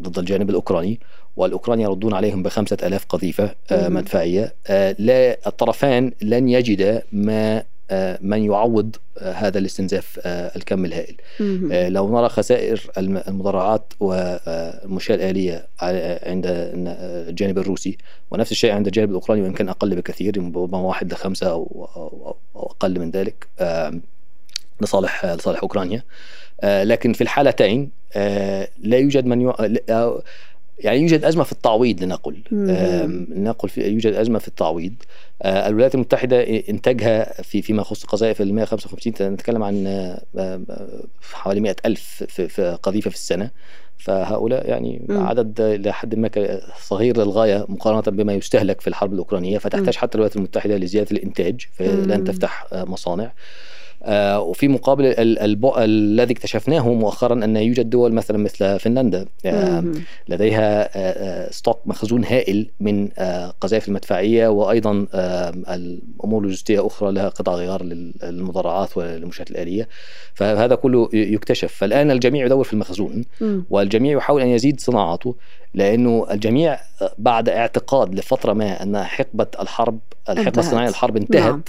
ضد 0.02 0.18
الجانب 0.18 0.50
الأوكراني 0.50 1.00
والأوكران 1.36 1.80
يردون 1.80 2.14
عليهم 2.14 2.42
بخمسة 2.42 2.76
ألاف 2.82 3.04
قذيفة 3.04 3.54
مدفعية 3.72 4.54
لا 4.98 5.38
الطرفان 5.46 6.12
لن 6.22 6.48
يجد 6.48 7.02
ما 7.12 7.56
آه، 7.58 7.64
من 8.20 8.44
يعوض 8.44 8.96
آه، 9.18 9.32
هذا 9.32 9.58
الاستنزاف 9.58 10.20
آه، 10.22 10.56
الكم 10.56 10.84
الهائل. 10.84 11.16
لو 11.92 12.18
نرى 12.18 12.28
خسائر 12.28 12.90
المدرعات 12.98 13.92
والمشاة 14.00 15.14
الآلية 15.14 15.66
عند 16.26 16.44
الجانب 17.28 17.58
الروسي 17.58 17.98
ونفس 18.30 18.52
الشيء 18.52 18.72
عند 18.72 18.86
الجانب 18.86 19.08
الأوكراني 19.08 19.42
وإن 19.42 19.52
كان 19.52 19.68
أقل 19.68 19.96
بكثير 19.96 20.38
ربما 20.38 20.78
واحد 20.78 21.12
لخمسة 21.12 21.50
أو, 21.50 21.88
أو 22.56 22.66
أقل 22.66 23.00
من 23.00 23.10
ذلك 23.10 23.46
لصالح 24.80 25.26
لصالح 25.26 25.62
أوكرانيا. 25.62 26.02
لكن 26.64 27.12
في 27.12 27.20
الحالتين 27.20 27.90
لا 28.78 28.98
يوجد 28.98 29.26
من 29.26 29.40
يع... 29.40 29.54
يعني 30.78 31.00
يوجد 31.00 31.24
أزمة 31.24 31.44
في 31.44 31.52
التعويض 31.52 32.02
لنقل. 32.02 32.42
لنقل 32.50 33.68
في 33.68 33.88
يوجد 33.88 34.12
أزمة 34.12 34.38
في 34.38 34.48
التعويض. 34.48 34.94
آه 34.94 35.31
الولايات 35.44 35.94
المتحدة 35.94 36.42
إنتاجها 36.68 37.42
في 37.42 37.62
فيما 37.62 37.82
يخص 37.82 38.04
قذائف 38.04 38.40
ال 38.40 38.54
155 38.54 39.32
نتكلم 39.32 39.62
عن 39.62 39.86
آه 39.86 40.60
حوالي 41.32 41.60
100 41.60 41.76
ألف 41.86 42.24
في, 42.28 42.48
في 42.48 42.78
قذيفة 42.82 43.10
في 43.10 43.16
السنة. 43.16 43.50
فهؤلاء 43.98 44.68
يعني 44.68 45.06
م. 45.08 45.26
عدد 45.26 45.60
إلى 45.60 45.92
حد 45.92 46.14
ما 46.14 46.30
صغير 46.80 47.16
للغاية 47.16 47.66
مقارنة 47.68 48.16
بما 48.16 48.34
يستهلك 48.34 48.80
في 48.80 48.88
الحرب 48.88 49.12
الأوكرانية. 49.12 49.58
فتحتاج 49.58 49.96
حتى 49.96 50.14
الولايات 50.14 50.36
المتحدة 50.36 50.76
لزيادة 50.76 51.10
الإنتاج 51.10 51.66
فلن 51.72 52.24
تفتح 52.24 52.66
آه، 52.72 52.84
مصانع. 52.84 53.24
آه، 53.24 53.32
وفي 54.38 54.68
مقابل 54.68 55.14
الذي 55.78 56.32
اكتشفناه 56.32 56.92
مؤخرا 56.92 57.44
أن 57.44 57.56
يوجد 57.56 57.90
دول 57.90 58.12
مثلا 58.12 58.38
مثل 58.38 58.78
فنلندا 58.78 59.26
آه، 59.46 59.84
لديها 60.28 60.88
آه، 60.94 61.50
ستوك 61.50 61.78
مخزون 61.86 62.24
هائل 62.24 62.70
من 62.80 63.08
قذائف 63.60 63.88
المدفعية 63.88 64.48
وأيضا 64.48 65.06
الأمور 65.68 66.40
اللوجستية 66.40 66.86
أخرى 66.86 67.12
لها 67.12 67.28
قطع 67.28 67.54
غيار 67.54 67.82
للمدرعات 67.82 68.96
والمشاة 68.96 69.44
الآلية. 69.50 69.88
فهذا 70.34 70.74
كله 70.74 71.08
يكتشف. 71.12 71.72
فالآن 71.74 72.10
الجميع 72.10 72.46
يدور 72.46 72.64
في 72.64 72.72
المخزون 72.72 73.24
والجميع 73.70 74.16
يحاول 74.16 74.42
أن 74.42 74.48
يزيد 74.48 74.80
صناعته 74.80 75.34
لأنه 75.74 76.26
الجميع 76.30 76.78
بعد 77.18 77.48
اعتقاد 77.48 78.14
لفترة 78.14 78.52
ما 78.52 78.82
أن 78.82 79.02
حقبة 79.02 79.46
الحرب 79.60 79.98
الحقبة 80.28 80.60
الصناعية 80.60 80.88
الحرب 80.88 81.16
انتهت 81.16 81.42
نعم. 81.42 81.62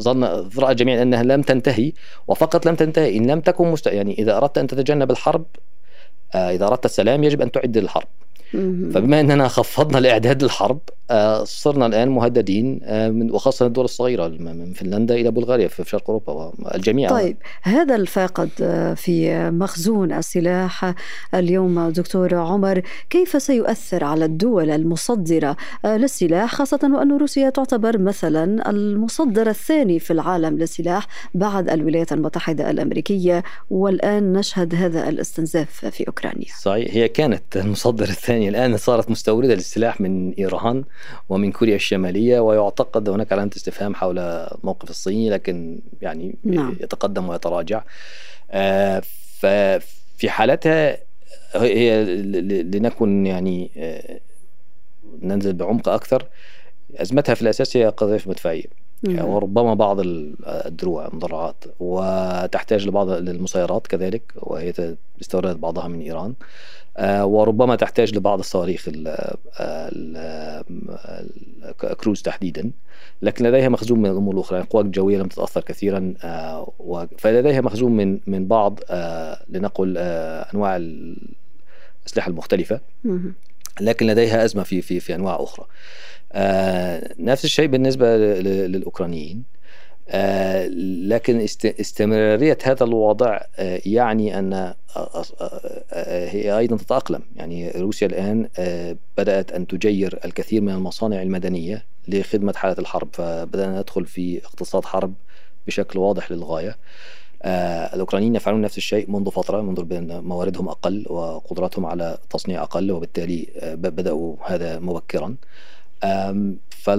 ظن 0.00 0.24
راى 0.58 0.70
الجميع 0.70 1.02
أنها 1.02 1.22
لم 1.22 1.42
تنتهي 1.42 1.92
وفقط 2.28 2.66
لم 2.66 2.74
تنتهي 2.74 3.16
إن 3.16 3.30
لم 3.30 3.40
تكن 3.40 3.68
مست... 3.68 3.86
يعني 3.86 4.14
إذا 4.18 4.36
أردت 4.36 4.58
أن 4.58 4.66
تتجنب 4.66 5.10
الحرب 5.10 5.46
آه، 6.34 6.50
إذا 6.50 6.66
أردت 6.66 6.84
السلام 6.84 7.24
يجب 7.24 7.42
أن 7.42 7.50
تعد 7.50 7.78
للحرب. 7.78 8.08
فبما 8.94 9.20
أننا 9.20 9.48
خفضنا 9.48 9.98
الاعداد 9.98 10.42
للحرب 10.42 10.80
آه، 11.10 11.44
صرنا 11.44 11.86
الآن 11.86 12.08
مهددين 12.08 12.80
آه، 12.82 13.28
وخاصة 13.30 13.66
الدول 13.66 13.84
الصغيرة 13.84 14.28
من 14.28 14.72
فنلندا 14.72 15.14
إلى 15.14 15.30
بلغاريا 15.30 15.68
في 15.68 15.84
شرق 15.84 16.10
أوروبا 16.10 16.32
والجميع. 16.32 17.10
طيب 17.10 17.36
هذا 17.62 17.94
الفاقد 17.94 18.48
آه، 18.62 18.94
في 18.94 19.50
مخزون 19.50 20.12
السلاح 20.12 20.94
اليوم 21.34 21.88
دكتور 21.88 22.34
عمر 22.34 22.82
كيف 23.10 23.42
سيؤثر 23.42 24.04
على 24.04 24.24
الدول 24.24 24.70
المصدرة 24.70 25.56
للسلاح 25.84 26.54
خاصة 26.54 26.90
وأن 26.94 27.18
روسيا 27.18 27.50
تعتبر 27.50 27.98
مثلا 27.98 28.70
المصدر 28.70 29.48
الثاني 29.48 29.98
في 29.98 30.12
العالم 30.12 30.58
للسلاح 30.58 31.06
بعد 31.34 31.70
الولايات 31.70 32.12
المتحدة 32.12 32.70
الأمريكية؟ 32.70 33.42
والآن 33.70 34.32
نشهد 34.32 34.74
هذا 34.74 35.08
الاستنزاف 35.08 35.86
في 35.86 36.06
أوكرانيا. 36.08 36.46
صحيح 36.60 36.94
هي 36.94 37.08
كانت 37.08 37.56
المصدر 37.56 38.04
الثاني 38.04 38.35
الآن 38.42 38.76
صارت 38.76 39.10
مستوردة 39.10 39.54
للسلاح 39.54 40.00
من 40.00 40.32
إيران 40.32 40.84
ومن 41.28 41.52
كوريا 41.52 41.76
الشمالية 41.76 42.40
ويعتقد 42.40 43.08
هناك 43.08 43.32
علامة 43.32 43.50
استفهام 43.56 43.94
حول 43.94 44.46
موقف 44.64 44.90
الصين 44.90 45.32
لكن 45.32 45.78
يعني 46.02 46.34
نعم. 46.44 46.76
يتقدم 46.80 47.28
ويتراجع. 47.28 47.82
آه، 48.50 49.02
ففي 49.38 50.30
حالتها 50.30 50.98
هي 51.54 52.04
لنكن 52.62 53.26
يعني 53.26 53.70
آه، 53.76 54.20
ننزل 55.22 55.52
بعمق 55.52 55.88
أكثر. 55.88 56.26
أزمتها 56.96 57.34
في 57.34 57.42
الأساس 57.42 57.76
هي 57.76 57.88
قذائف 57.88 58.28
مدفعية. 58.28 58.85
وربما 59.08 59.74
بعض 59.74 60.00
الدروع 60.46 61.06
المدرعات 61.06 61.64
وتحتاج 61.80 62.88
لبعض 62.88 63.10
المسيرات 63.10 63.86
كذلك 63.86 64.32
وهي 64.36 64.72
استوردت 65.20 65.56
بعضها 65.56 65.88
من 65.88 66.00
إيران. 66.00 66.34
آه، 66.96 67.26
وربما 67.26 67.76
تحتاج 67.76 68.14
لبعض 68.14 68.38
الصواريخ 68.38 68.88
الكروز 71.84 72.22
تحديدا. 72.22 72.70
لكن 73.22 73.46
لديها 73.46 73.68
مخزون 73.68 73.98
من 73.98 74.10
الأمور 74.10 74.34
الأخرى 74.34 74.58
يعني 74.58 74.86
الجوية 74.86 75.18
لم 75.18 75.28
تتأثر 75.28 75.60
كثيرا 75.60 76.14
آه، 76.22 77.08
فلديها 77.18 77.60
مخزون 77.60 77.96
من 77.96 78.20
من 78.26 78.46
بعض 78.46 78.80
آه، 78.90 79.38
لنقل 79.48 79.94
أنواع 80.54 80.76
الأسلحة 80.76 82.28
المختلفة. 82.28 82.80
لكن 83.80 84.06
لديها 84.06 84.44
أزمة 84.44 84.62
في 84.62 84.82
في 84.82 85.00
في 85.00 85.14
أنواع 85.14 85.36
أخرى. 85.40 85.66
آه 86.36 87.14
نفس 87.18 87.44
الشيء 87.44 87.66
بالنسبة 87.66 88.16
للأوكرانيين. 88.16 89.42
آه 90.08 90.66
لكن 91.06 91.40
استمرارية 91.64 92.58
هذا 92.64 92.84
الوضع 92.84 93.40
آه 93.56 93.80
يعني 93.86 94.38
أن 94.38 94.74
هي 96.32 96.58
أيضا 96.58 96.76
تتأقلم. 96.76 97.22
يعني 97.36 97.70
روسيا 97.70 98.06
الآن 98.06 98.48
بدأت 99.18 99.52
أن 99.52 99.66
تجير 99.66 100.18
الكثير 100.24 100.60
من 100.60 100.72
المصانع 100.72 101.22
المدنية 101.22 101.84
لخدمة 102.08 102.52
حالة 102.52 102.76
الحرب 102.78 103.08
فبدأنا 103.12 103.80
ندخل 103.80 104.06
في 104.06 104.44
اقتصاد 104.44 104.84
حرب 104.84 105.14
بشكل 105.66 105.98
واضح 105.98 106.32
للغاية. 106.32 106.76
الأوكرانيين 107.94 108.34
يفعلون 108.34 108.60
نفس 108.60 108.78
الشيء 108.78 109.10
منذ 109.10 109.30
فترة 109.30 109.60
منذ 109.60 109.82
بأن 109.82 110.24
مواردهم 110.24 110.68
أقل 110.68 111.04
وقدراتهم 111.08 111.86
على 111.86 112.18
تصنيع 112.30 112.62
أقل 112.62 112.92
وبالتالي 112.92 113.46
بدأوا 113.74 114.36
هذا 114.46 114.78
مبكرا. 114.78 115.36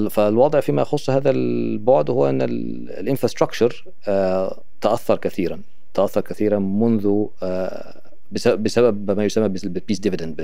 فالوضع 0.09 0.59
فيما 0.59 0.81
يخص 0.81 1.09
هذا 1.09 1.29
البعد 1.29 2.09
هو 2.09 2.29
أن 2.29 2.41
ال 2.41 2.51
infrastructure 2.51 3.85
آه 4.07 4.61
تأثر 4.81 5.17
كثيرا 5.17 5.61
تأثر 5.93 6.21
كثيرا 6.21 6.59
منذ 6.59 7.25
آه 7.43 8.01
بسبب 8.31 9.11
ما 9.11 9.25
يسمى 9.25 9.49
بال 9.49 9.63
peace 9.63 9.99
dividend 9.99 10.41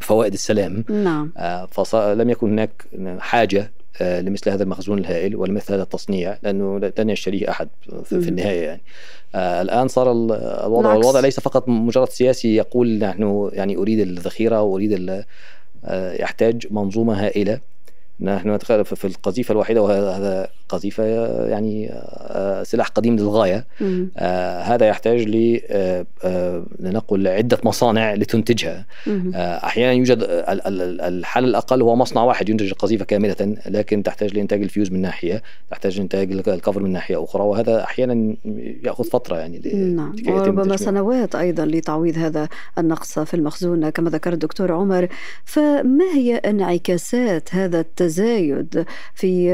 بفوائد 0.00 0.32
السلام. 0.32 0.84
نعم. 0.88 1.32
آه، 1.36 1.66
فلم 1.66 2.30
يكن 2.30 2.52
هناك 2.52 2.86
حاجة 3.18 3.72
لمثل 4.00 4.50
هذا 4.50 4.62
المخزون 4.62 4.98
الهائل 4.98 5.36
ولمثل 5.36 5.72
هذا 5.72 5.82
التصنيع 5.82 6.38
لأنه 6.42 6.78
لن 6.98 7.10
يشتريه 7.10 7.50
أحد 7.50 7.68
في, 8.04 8.20
في 8.20 8.28
النهاية 8.28 8.66
يعني. 8.66 8.82
آه 9.34 9.62
الآن 9.62 9.88
صار 9.88 10.12
الوضع 10.12 10.90
العكس. 10.90 11.04
الوضع 11.04 11.20
ليس 11.20 11.40
فقط 11.40 11.68
مجرد 11.68 12.08
سياسي 12.08 12.56
يقول 12.56 12.98
نحن 12.98 13.50
يعني 13.52 13.76
أريد 13.76 13.98
الذخيرة 13.98 14.62
وأريد 14.62 15.24
آه 15.84 16.12
يحتاج 16.12 16.66
منظومة 16.70 17.24
هائلة. 17.24 17.60
نحن 18.20 18.54
نتخيل 18.54 18.84
في 18.84 19.04
القذيفة 19.04 19.52
الوحيدة 19.52 19.82
وهذا 19.82 20.48
قذيفة 20.68 21.04
يعني 21.46 21.90
آه، 21.92 22.62
سلاح 22.62 22.88
قديم 22.88 23.16
للغاية. 23.16 23.66
آه 24.16 24.60
هذا 24.62 24.86
يحتاج 24.86 25.22
ل 25.22 25.60
آه، 25.70 26.64
لنقل 26.80 27.28
عدة 27.28 27.58
مصانع 27.64 28.14
لتنتجها. 28.14 28.86
أحيانا 29.36 29.92
يوجد 29.92 30.26
الحل 30.28 31.44
الأقل 31.44 31.82
هو 31.82 31.96
مصنع 31.96 32.22
واحد 32.22 32.48
ينتج 32.48 32.70
القذيفة 32.70 33.04
كاملة 33.04 33.56
لكن 33.66 34.02
تحتاج 34.02 34.34
لإنتاج 34.34 34.62
الفيوز 34.62 34.90
من 34.90 35.00
ناحية 35.00 35.42
تحتاج 35.70 35.98
لإنتاج 35.98 36.32
الكفر 36.32 36.82
من 36.82 36.90
ناحية 36.90 37.24
أخرى 37.24 37.42
وهذا 37.42 37.84
أحيانا 37.84 38.36
يأخذ 38.84 39.04
فترة 39.04 39.36
يعني 39.36 39.58
نعم 39.74 40.14
وربما 40.28 40.76
سنوات 40.76 41.34
أيضا 41.34 41.64
لتعويض 41.64 42.18
هذا 42.18 42.48
النقص 42.78 43.18
في 43.18 43.34
المخزون 43.34 43.90
كما 43.90 44.10
ذكر 44.10 44.32
الدكتور 44.32 44.72
عمر. 44.72 45.08
فما 45.44 46.04
هي 46.14 46.36
انعكاسات 46.36 47.54
هذا 47.54 47.80
التزايد 48.06 48.84
في 49.14 49.52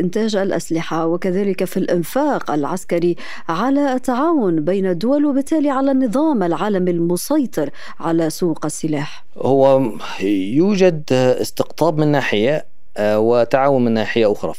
إنتاج 0.00 0.36
الأسلحة 0.36 1.06
وكذلك 1.06 1.64
في 1.64 1.76
الإنفاق 1.76 2.50
العسكري 2.50 3.16
على 3.48 3.92
التعاون 3.92 4.64
بين 4.64 4.86
الدول 4.86 5.24
وبالتالي 5.26 5.70
على 5.70 5.90
النظام 5.90 6.42
العالمي 6.42 6.90
المسيطر 6.90 7.70
على 8.00 8.30
سوق 8.30 8.66
السلاح. 8.66 9.24
هو 9.36 9.90
يوجد 10.22 11.04
استقطاب 11.12 11.98
من 11.98 12.08
ناحية 12.08 12.66
آه، 12.96 13.18
وتعاون 13.18 13.84
من 13.84 13.92
ناحية 13.92 14.32
أخرى. 14.32 14.52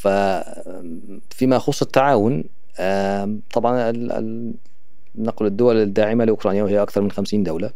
فيما 1.29 1.55
يخص 1.55 1.81
التعاون 1.81 2.43
طبعا 3.53 3.91
نقل 5.15 5.45
الدول 5.45 5.77
الداعمة 5.77 6.25
لأوكرانيا 6.25 6.63
وهي 6.63 6.81
أكثر 6.81 7.01
من 7.01 7.11
50 7.11 7.43
دولة 7.43 7.71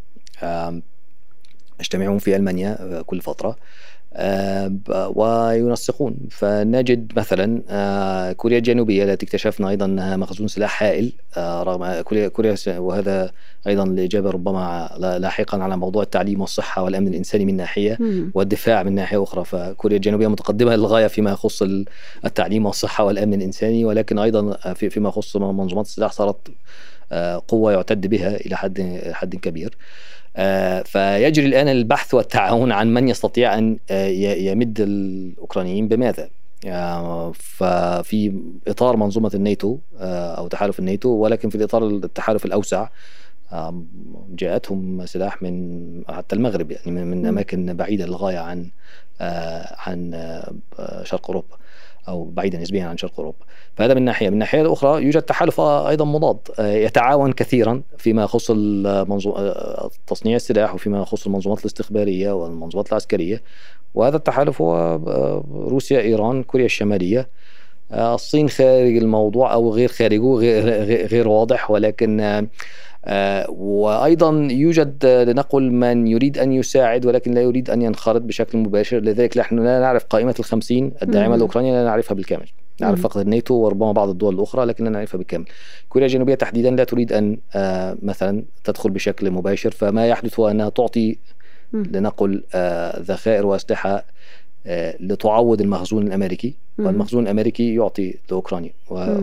يجتمعون 1.80 2.18
في 2.18 2.36
ألمانيا 2.36 3.02
كل 3.06 3.22
فترة. 3.22 3.50
آه، 3.50 3.56
وينسقون. 5.16 6.16
فنجد 6.32 7.12
مثلا 7.18 7.62
آه، 7.70 8.32
كوريا 8.32 8.58
الجنوبية 8.58 9.04
التي 9.04 9.26
اكتشفنا 9.26 9.70
أيضا 9.70 9.86
أنها 9.86 10.18
مخزون 10.18 10.48
سلاح 10.48 10.84
هائل 10.84 11.12
آه، 11.38 11.64
رغم 11.64 12.02
كوريا, 12.02 12.28
كوريا 12.28 12.56
وهذا 12.68 13.32
أيضا 13.68 13.84
الإجابة 13.84 14.30
ربما 14.30 14.90
لاحقا 15.20 15.64
على 15.64 15.78
موضوع 15.78 16.04
التعليم 16.04 16.42
والصحة 16.42 16.84
والأمن 16.84 17.08
الإنساني 17.08 17.46
من 17.46 17.58
ناحية 17.58 17.98
والدفاع 18.34 18.84
من 18.84 18.96
ناحية 18.96 19.24
أخرى. 19.24 19.46
فكوريا 19.46 19.98
الجنوبية 19.98 20.28
متقدمة 20.28 20.76
للغاية 20.76 21.08
فيما 21.08 21.32
يخص 21.32 21.64
التعليم 22.26 22.66
والصحة 22.66 23.04
والأمن 23.04 23.34
الإنساني. 23.34 23.86
ولكن 23.86 24.20
أيضا 24.20 24.74
فيما 24.74 25.10
يخص 25.10 25.38
منظومات 25.38 25.86
السلاح 25.86 26.12
صارت 26.12 26.38
قوة 27.48 27.72
يعتد 27.72 28.08
بها 28.08 28.36
إلى 28.36 28.58
حد 28.58 29.02
حد 29.14 29.36
كبير. 29.36 29.70
آه، 29.70 30.21
فيجري 30.86 31.46
الآن 31.46 31.68
البحث 31.68 32.14
والتعاون 32.14 32.72
عن 32.72 32.94
من 32.94 33.10
يستطيع 33.10 33.58
أن 33.58 33.78
آه، 33.92 34.08
يمد 34.08 34.80
الأوكرانيين 34.80 35.88
بماذا؟ 35.88 36.30
آه، 36.68 37.32
ففي 37.32 38.42
إطار 38.68 38.98
منظومة 38.98 39.32
الناتو 39.34 39.78
أو 40.00 40.48
تحالف 40.48 40.80
الناتو 40.80 41.10
ولكن 41.10 41.50
في 41.50 41.56
الإطار 41.56 41.88
التحالف 41.88 42.46
الأوسع 42.46 42.88
جاءتهم 44.30 45.06
سلاح 45.06 45.42
من 45.42 46.04
حتى 46.10 46.36
المغرب 46.36 46.72
يعني 46.72 46.92
من 46.92 47.26
أماكن 47.26 47.74
بعيدة 47.74 48.06
للغاية 48.06 48.38
عن 48.38 48.70
عن 49.78 50.12
شرق 51.04 51.28
أوروبا. 51.28 51.58
أو 52.08 52.24
بعيدة 52.24 52.60
نسبيا 52.60 52.84
عن 52.84 52.98
شرق 52.98 53.12
أوروبا. 53.18 53.46
فهذا 53.76 53.94
من 53.94 54.02
ناحية. 54.02 54.28
من 54.28 54.34
الناحيه 54.34 54.62
الاخرى 54.62 55.04
يوجد 55.04 55.22
تحالف 55.22 55.60
أيضا 55.60 56.06
مضاد 56.06 56.38
آه، 56.60 56.74
يتعاون 56.74 57.34
كثيرا 57.34 57.82
فيما 57.98 58.24
يخص 58.24 58.52
آه، 58.52 59.92
تصنيع 60.08 60.36
السلاح 60.36 60.76
وفيما 60.76 61.02
يخص 61.02 61.26
المنظومات 61.26 61.60
الاستخبارية 61.60 62.32
والمنظومات 62.32 62.90
العسكرية. 62.90 63.42
وهذا 63.94 64.18
التحالف 64.18 64.62
هو 64.62 64.76
آه، 64.76 65.44
روسيا 65.54 66.02
إيران 66.02 66.44
كوريا 66.44 66.66
الشمالية. 66.66 67.30
الصين 67.94 68.50
خارج 68.50 68.98
الموضوع 68.98 69.54
أو 69.54 69.74
غير 69.74 69.90
خارجه 69.90 70.36
غير 70.36 70.64
غير 71.08 71.28
واضح 71.28 71.72
ولكن 71.72 72.48
آه، 73.06 73.50
وأيضا 73.50 74.48
يوجد 74.52 75.06
لنقل 75.06 75.72
من 75.72 76.08
يريد 76.08 76.38
أن 76.38 76.54
يساعد 76.54 77.06
ولكن 77.06 77.34
لا 77.34 77.42
يريد 77.42 77.70
أن 77.70 77.82
ينخرط 77.82 78.22
بشكل 78.22 78.58
مباشر. 78.58 79.00
لذلك 79.00 79.38
نحن 79.38 79.60
لا 79.60 79.80
نعرف 79.80 80.04
قائمة 80.04 80.36
الخمسين 80.40 80.92
الداعمة 81.02 81.36
لأوكرانيا 81.36 81.74
لا 81.74 81.84
نعرفها 81.84 82.16
بالكامل. 82.16 82.48
نعرف 82.82 83.02
فقط 83.02 83.18
الناتو 83.18 83.54
وربما 83.54 83.92
بعض 83.92 84.10
الدول 84.10 84.36
الأخرى 84.36 84.66
لكن 84.66 84.84
لا 84.84 84.90
نعرفها 84.90 85.18
بالكامل. 85.18 85.46
كوريا 85.90 86.08
الجنوبية 86.08 86.36
تحديدا 86.36 86.72
لا 86.72 86.84
تريد 86.84 87.14
أن 87.14 87.38
آه، 87.56 87.98
مثلا 88.02 88.44
تدخل 88.64 88.90
بشكل 88.90 89.32
مباشر. 89.32 89.72
فما 89.72 90.08
يحدث 90.08 90.40
هو 90.40 90.48
أنها 90.50 90.70
تعطي 90.70 91.18
لنقل 91.74 92.44
آه، 92.54 93.00
ذخائر 93.00 93.46
وأسلحة 93.46 94.06
لتعوض 95.00 95.62
المخزون 95.62 96.08
الأمريكي. 96.08 96.56
والمخزون 96.78 97.24
الأمريكي 97.24 97.76
يعطي 97.76 98.16
لاوكرانيا 98.30 98.72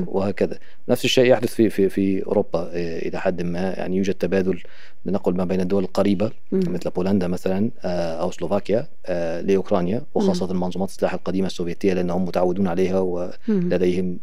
وهكذا. 0.07 0.59
نفس 0.89 1.05
الشيء 1.05 1.31
يحدث 1.31 1.55
في 1.55 1.71
في 1.71 1.89
في 1.89 2.27
أوروبا 2.27 2.61
آه، 2.73 2.99
إلى 3.09 3.21
حد 3.21 3.43
ما. 3.43 3.59
يعني 3.61 3.97
يوجد 3.97 4.15
تبادل 4.15 4.63
لنقل 5.07 5.35
ما 5.35 5.45
بين 5.45 5.61
الدول 5.61 5.85
القريبة 5.85 6.31
مثل 6.53 6.91
بولندا 6.91 7.29
مثلا 7.29 7.71
آه، 7.85 8.15
أو 8.15 8.31
سلوفاكيا 8.31 8.87
آه، 9.07 9.41
لأوكرانيا 9.41 10.03
وخاصة 10.15 10.53
منظومات 10.55 10.89
السلاح 10.89 11.15
القديمة 11.15 11.47
السوفيتية 11.47 11.93
لأنهم 11.93 12.25
متعودون 12.25 12.67
عليها 12.67 13.01
ولديهم 13.01 14.19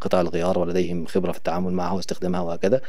قطع 0.00 0.20
الغيار 0.20 0.58
ولديهم 0.58 1.06
خبرة 1.06 1.32
في 1.32 1.38
التعامل 1.38 1.72
معها 1.72 1.92
واستخدامها 1.92 2.40
وهكذا. 2.40 2.80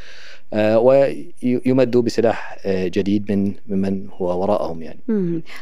ويمدوا 0.53 2.01
بسلاح 2.01 2.57
جديد 2.67 3.31
من 3.31 3.53
ممن 3.67 4.07
هو 4.09 4.41
وراءهم 4.41 4.81
يعني. 4.81 4.99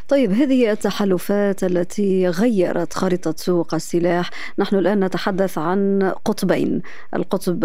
طيب 0.08 0.32
هذه 0.32 0.72
التحالفات 0.72 1.64
التي 1.64 2.28
غيرت 2.28 2.92
خريطة 2.92 3.34
سوق 3.64 3.74
السلاح، 3.74 4.30
نحن 4.58 4.76
الآن 4.76 5.04
نتحدث 5.04 5.58
عن 5.58 6.12
قطبين، 6.24 6.82
القطب 7.14 7.64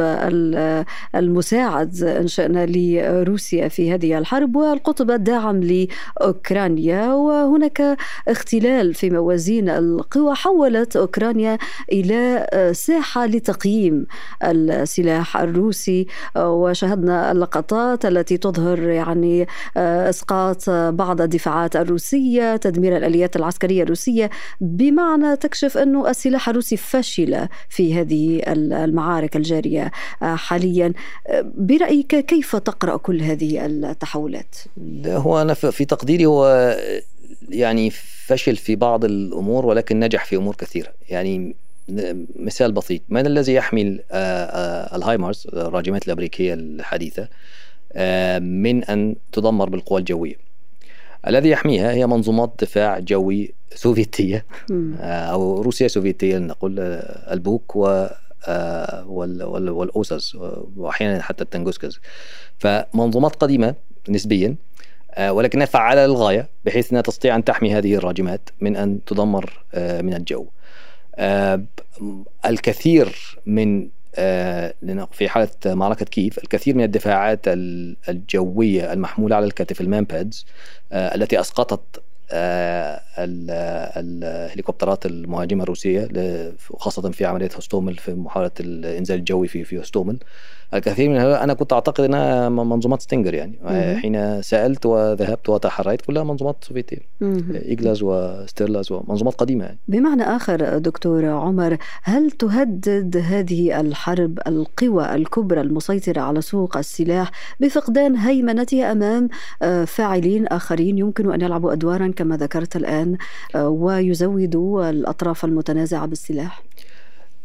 المساعد 1.15 2.03
إن 2.03 2.27
شئنا 2.27 2.65
لروسيا 2.65 3.67
في 3.67 3.93
هذه 3.93 4.17
الحرب 4.17 4.55
والقطب 4.55 5.11
الداعم 5.11 5.59
لأوكرانيا. 5.63 7.13
وهناك 7.13 7.97
اختلال 8.27 8.93
في 8.93 9.09
موازين 9.09 9.69
القوى 9.69 10.35
حولت 10.35 10.95
أوكرانيا 10.95 11.57
إلى 11.91 12.47
ساحة 12.73 13.25
لتقييم 13.25 14.05
السلاح 14.43 15.37
الروسي. 15.37 16.07
وشاهدنا 16.37 17.31
اللقطات 17.31 18.05
التي 18.05 18.37
تظهر 18.37 18.79
يعني 18.79 19.47
إسقاط 19.77 20.69
بعض 20.69 21.21
الدفاعات 21.21 21.75
الروسية، 21.75 22.55
تدمير 22.55 22.97
الآليات 22.97 23.35
العسكرية 23.35 23.83
الروسية. 23.83 24.29
بمعنى 24.61 25.35
تكشف 25.35 25.77
انه 25.79 26.09
السلاح 26.09 26.49
الروسي 26.49 26.77
فشل 26.77 27.47
في 27.69 27.93
هذه 27.93 28.41
المعارك 28.47 29.35
الجارية 29.35 29.91
حاليا. 30.21 30.93
برأيك 31.43 32.15
كيف 32.15 32.55
تقرأ 32.55 32.97
كل 32.97 33.21
هذه 33.21 33.65
التحولات؟ 33.65 34.55
هو 35.05 35.41
أنا 35.41 35.53
في 35.53 35.85
تقديري 35.85 36.25
هو 36.25 36.75
يعني 37.49 37.89
فشل 38.25 38.55
في 38.55 38.75
بعض 38.75 39.05
الأمور 39.05 39.65
ولكن 39.65 39.99
نجح 39.99 40.25
في 40.25 40.35
أمور 40.35 40.55
كثيرة. 40.55 40.93
يعني 41.09 41.55
مثال 42.35 42.71
بسيط. 42.71 43.01
من 43.09 43.25
الذي 43.25 43.53
يحمي 43.53 43.99
الهايمارس 44.95 45.45
الراجمات 45.45 46.07
الأمريكية 46.07 46.53
الحديثة؟ 46.53 47.27
من 48.39 48.83
أن 48.83 49.15
تدمر 49.31 49.69
بالقوى 49.69 49.99
الجوية. 49.99 50.48
الذي 51.27 51.49
يحميها 51.49 51.91
هي 51.91 52.07
منظومات 52.07 52.53
دفاع 52.61 52.99
جوي 52.99 53.53
سوفيتية 53.75 54.45
أو 55.01 55.61
روسيا 55.61 55.87
سوفيتية 55.87 56.37
نقول 56.37 56.79
البوك 57.31 57.75
و 57.75 58.07
والأوسس 58.47 60.35
واحيانا 60.77 61.21
حتى 61.21 61.43
التنجوسكز 61.43 61.99
فمنظومات 62.57 63.35
قديمة 63.35 63.75
نسبيا 64.09 64.55
ولكنها 65.19 65.65
فعالة 65.65 66.05
للغاية 66.05 66.49
بحيث 66.65 66.91
إنها 66.91 67.01
تستطيع 67.01 67.35
أن 67.35 67.43
تحمي 67.43 67.73
هذه 67.75 67.95
الراجمات 67.95 68.49
من 68.61 68.75
أن 68.75 69.03
تدمر 69.05 69.63
من 69.75 70.13
الجو. 70.13 70.47
الكثير 72.45 73.39
من 73.45 73.89
في 75.11 75.29
حالة 75.29 75.49
معركة 75.65 76.05
كييف 76.05 76.37
الكثير 76.37 76.75
من 76.75 76.83
الدفاعات 76.83 77.39
الجوية 78.09 78.93
المحمولة 78.93 79.35
على 79.35 79.45
الكتف 79.45 79.81
ال 79.81 80.03
MANPADS 80.03 80.45
التي 80.93 81.39
أسقطت 81.39 82.01
الهليكوبترات 83.97 85.05
المهاجمة 85.05 85.63
الروسية 85.63 86.07
خاصة 86.77 87.11
في 87.11 87.25
عملية 87.25 87.49
هوستومل 87.55 87.95
في 87.95 88.13
محاولة 88.13 88.51
الإنزال 88.59 89.19
الجوي 89.19 89.47
في 89.47 89.63
في 89.63 89.79
هوستومل 89.79 90.19
الكثير 90.73 91.09
منها 91.09 91.43
أنا 91.43 91.53
كنت 91.53 91.73
أعتقد 91.73 92.03
إنها 92.03 92.49
منظومات 92.49 93.01
ستينجر 93.01 93.33
يعني. 93.33 93.59
حين 93.99 94.41
سألت 94.41 94.85
وذهبت 94.85 95.49
وتحريت 95.49 96.01
كلها 96.01 96.23
منظومات 96.23 96.63
سوفيتية 96.63 96.97
إيجلاز 97.55 98.03
وستريلاز 98.03 98.91
ومنظومات 98.91 99.33
قديمة 99.33 99.65
يعني. 99.65 99.79
بمعنى 99.87 100.23
آخر 100.23 100.77
دكتور 100.77 101.25
عمر 101.25 101.77
هل 102.03 102.31
تهدد 102.31 103.17
هذه 103.17 103.79
الحرب 103.79 104.39
القوى 104.47 105.15
الكبرى 105.15 105.61
المسيطرة 105.61 106.21
على 106.21 106.41
سوق 106.41 106.77
السلاح 106.77 107.31
بفقدان 107.59 108.15
هيمنتها 108.15 108.91
أمام 108.91 109.29
آه، 109.61 109.85
فاعلين 109.85 110.47
آخرين 110.47 110.97
يمكن 110.97 111.33
أن 111.33 111.41
يلعبوا 111.41 111.73
أدوارا 111.73 112.13
كما 112.19 112.37
ذكرت 112.37 112.75
الآن 112.75 113.17
آه، 113.55 113.69
ويزودوا 113.69 114.89
الأطراف 114.89 115.45
المتنازعة 115.45 116.05
بالسلاح؟ 116.05 116.63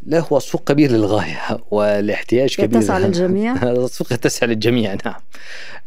لا 0.06 0.20
هو 0.20 0.36
السوق 0.36 0.64
كبير 0.64 0.90
للغاية 0.90 1.38
والاحتياج 1.70 2.54
كبير 2.56 2.78
يتسع 2.78 2.98
للجميع؟ 2.98 3.54
السوق 3.72 4.12
يتسع 4.12 4.46
للجميع 4.46 4.96
نعم. 5.04 5.14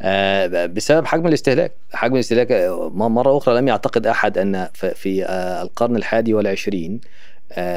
آه، 0.01 0.65
بسبب 0.65 1.05
حجم 1.05 1.27
الاستهلاك. 1.27 1.71
حجم 1.93 2.15
الاستهلاك 2.15 2.51
آه، 2.51 2.91
مرة 2.93 3.37
أخرى 3.37 3.57
لم 3.57 3.67
يعتقد 3.67 4.07
أحد 4.07 4.37
أن 4.37 4.67
في 4.73 5.25
القرن 5.61 5.95
الحادي 5.95 6.33
والعشرين 6.33 6.99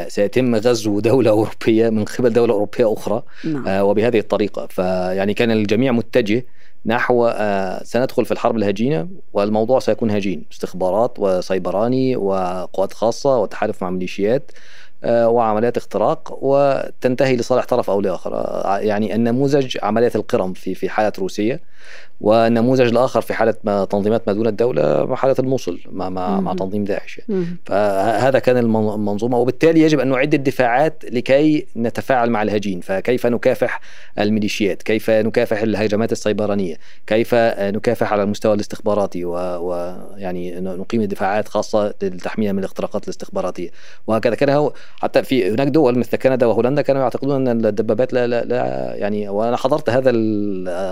سيتم 0.09 0.55
غزو 0.55 1.01
دولة 1.01 1.31
أوروبية 1.31 1.91
من 1.91 2.05
قبل 2.05 2.33
دولة 2.33 2.53
أوروبية 2.53 2.93
أخرى 2.93 3.23
نعم. 3.45 3.85
وبهذه 3.85 4.19
الطريقة. 4.19 4.67
فيعني 4.67 5.35
كان 5.35 5.51
الجميع 5.51 5.93
متجه 5.93 6.45
نحو 6.87 7.31
سندخل 7.83 8.25
في 8.25 8.33
الحرب 8.33 8.57
الهجينة 8.57 9.09
والموضوع 9.33 9.79
سيكون 9.79 10.11
هجين. 10.11 10.47
استخبارات 10.53 11.15
وسيبراني 11.19 12.17
وقوات 12.17 12.93
خاصة 12.93 13.39
وتحالف 13.39 13.83
مع 13.83 13.91
ميليشيات. 13.91 14.53
آه، 14.53 14.55
وعمليات 15.05 15.77
اختراق 15.77 16.39
وتنتهي 16.43 17.37
لصالح 17.37 17.65
طرف 17.65 17.91
أو 17.91 18.01
لآخر. 18.01 18.35
آه، 18.35 18.79
يعني 18.79 19.15
النموذج 19.15 19.79
عمليات 19.83 20.17
القرم 20.17 20.53
في 20.53 20.75
في 20.75 20.89
حالة 20.89 21.13
روسيا 21.19 21.61
والنموذج 22.21 22.89
الآخر 22.89 23.21
في 23.21 23.35
حالة 23.35 23.55
ما 23.65 23.85
تنظيمات 23.85 24.23
ما 24.27 24.33
دون 24.33 24.47
الدولة 24.47 25.17
حالة 25.17 25.35
الموصل 25.39 25.81
مع 25.91 26.09
مع, 26.09 26.41
مع 26.41 26.55
تنظيم 26.55 26.85
داعش. 26.85 27.21
فهذا 27.67 28.39
كان 28.39 28.57
المنظومة 28.57 29.39
وبالتالي 29.39 29.81
يجب 29.81 30.01
أن 30.01 30.09
نعد 30.09 30.35
الدفاعات 30.35 31.05
لكي 31.13 31.67
نتفاعل 31.77 32.31
مع 32.31 32.43
الهجين. 32.43 32.81
فكيف 32.81 33.27
نكافح 33.27 33.81
الميليشيات؟ 34.19 34.83
كيف 34.83 35.11
نكافح 35.11 35.63
الهجمات 35.63 36.13
السيبرانية؟ 36.13 36.77
كيف 37.07 37.35
نكافح 37.59 38.13
على 38.13 38.23
المستوى 38.23 38.55
الاستخباراتي؟ 38.55 39.25
ويعني 39.25 40.61
نقيم 40.61 41.03
دفاعات 41.03 41.49
خاصة 41.49 41.95
للتحميه 42.03 42.53
من 42.53 42.59
الاختراقات 42.59 43.05
الاستخباراتية. 43.05 43.71
وهكذا. 44.07 44.35
كان 44.35 44.71
حتى 44.97 45.23
في 45.23 45.51
هناك 45.51 45.69
دول 45.69 45.99
مثل 45.99 46.17
كندا 46.17 46.47
وهولندا 46.47 46.83
كانوا 46.83 47.03
يعتقدون 47.03 47.49
أن 47.49 47.67
الدبابات 47.67 48.13
لا, 48.13 48.27
لا, 48.27 48.45
لا 48.45 48.95
يعني 48.95 49.29
وأنا 49.29 49.57
حضرت 49.57 49.91
هذا 49.91 50.11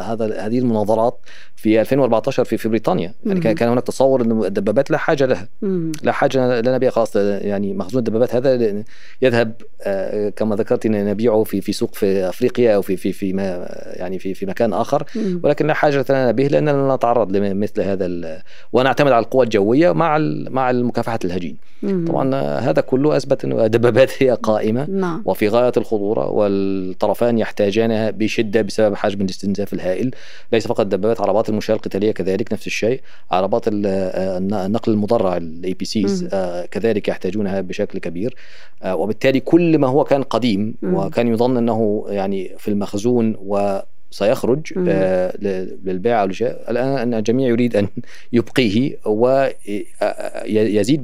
هذا 0.03 0.41
هذه 0.41 0.59
المناظرات 0.59 1.19
في 1.57 1.81
2014 1.81 2.45
في 2.45 2.57
في 2.57 2.69
بريطانيا 2.69 3.15
يعني 3.27 3.41
مم. 3.41 3.55
كان 3.55 3.69
هناك 3.69 3.85
تصور 3.85 4.23
ان 4.23 4.45
الدبابات 4.45 4.91
لا 4.91 4.99
حاجة 4.99 5.27
لها 5.27 5.49
مم. 5.63 5.93
لا 6.03 6.13
حاجة 6.13 6.61
لنا 6.61 6.79
بها 6.79 6.91
خلاص 6.91 7.17
يعني 7.17 7.75
مخزون 7.75 7.99
الدبابات 7.99 8.35
هذا 8.35 8.83
يذهب 9.23 9.53
آه، 9.83 10.29
كما 10.29 10.57
ذكرت 10.57 10.87
نبيعه 10.87 11.45
في 11.45 11.61
في 11.61 11.73
سوق 11.73 11.95
في 11.95 12.29
أفريقيا 12.29 12.75
أو 12.75 12.83
في 12.83 12.97
في 12.97 13.13
في 13.13 13.33
ما 13.33 13.69
يعني 13.97 14.19
في 14.19 14.35
في 14.35 14.47
مكان 14.47 14.73
آخر 14.73 15.05
مم. 15.17 15.41
ولكن 15.45 15.67
لا 15.67 15.75
حاجة 15.75 16.05
لنا 16.11 16.31
به 16.31 16.47
لأننا 16.47 16.95
نتعرض 16.95 17.37
لمثل 17.37 17.81
هذا 17.81 18.43
ونعتمد 18.73 19.13
على 19.13 19.25
القوى 19.25 19.45
الجوية 19.45 19.93
مع 19.93 20.19
مع 20.51 20.73
مكافحه 20.73 21.19
الهجين 21.25 21.57
مم. 21.83 22.05
طبعا 22.09 22.35
هذا 22.59 22.81
كله 22.81 23.17
أثبت 23.17 23.45
ان 23.45 23.71
الدبابات 23.89 24.23
هي 24.23 24.31
قائمة. 24.31 24.87
نعم. 24.91 25.23
وفي 25.25 25.49
غاية 25.49 25.73
الخطورة 25.77 26.31
والطرفان 26.31 27.39
يحتاجانها 27.39 28.11
بشدة 28.11 28.63
بسبب 28.63 28.95
حجم 28.95 29.21
الاستنزاف 29.21 29.75
الهائل. 29.75 30.11
ليس 30.53 30.67
فقط 30.67 30.87
دبابات 30.87 31.21
عربات 31.21 31.49
المشاة 31.49 31.75
القتالية 31.75 32.13
كذلك 32.13 32.53
نفس 32.53 32.67
الشيء. 32.67 33.01
عربات 33.31 33.65
النقل 33.69 34.93
المدرع 34.93 35.37
ال 35.37 35.75
APCs 35.75 36.29
كذلك 36.71 37.09
يحتاجونها 37.09 37.61
بشكل 37.61 37.99
كبير. 37.99 38.35
آه، 38.83 38.97
وبالتالي 38.97 39.41
كل 39.41 39.79
ما 39.79 39.87
هو 39.87 40.05
كان 40.05 40.23
قديم 40.23 40.75
وكان 40.83 41.29
يظن 41.29 41.57
أنه 41.57 42.05
يعني 42.09 42.51
في 42.59 42.69
المخزون 42.69 43.37
و 43.39 43.79
سيخرج 44.11 44.73
آه 44.89 45.37
للبيع 45.85 46.23
أو 46.23 46.27
لشيء 46.27 46.57
الآن 46.71 46.99
أن 46.99 47.15
الجميع 47.15 47.49
يريد 47.49 47.77
أن 47.77 47.89
يبقيه 48.33 48.97
ويزيد 49.07 49.79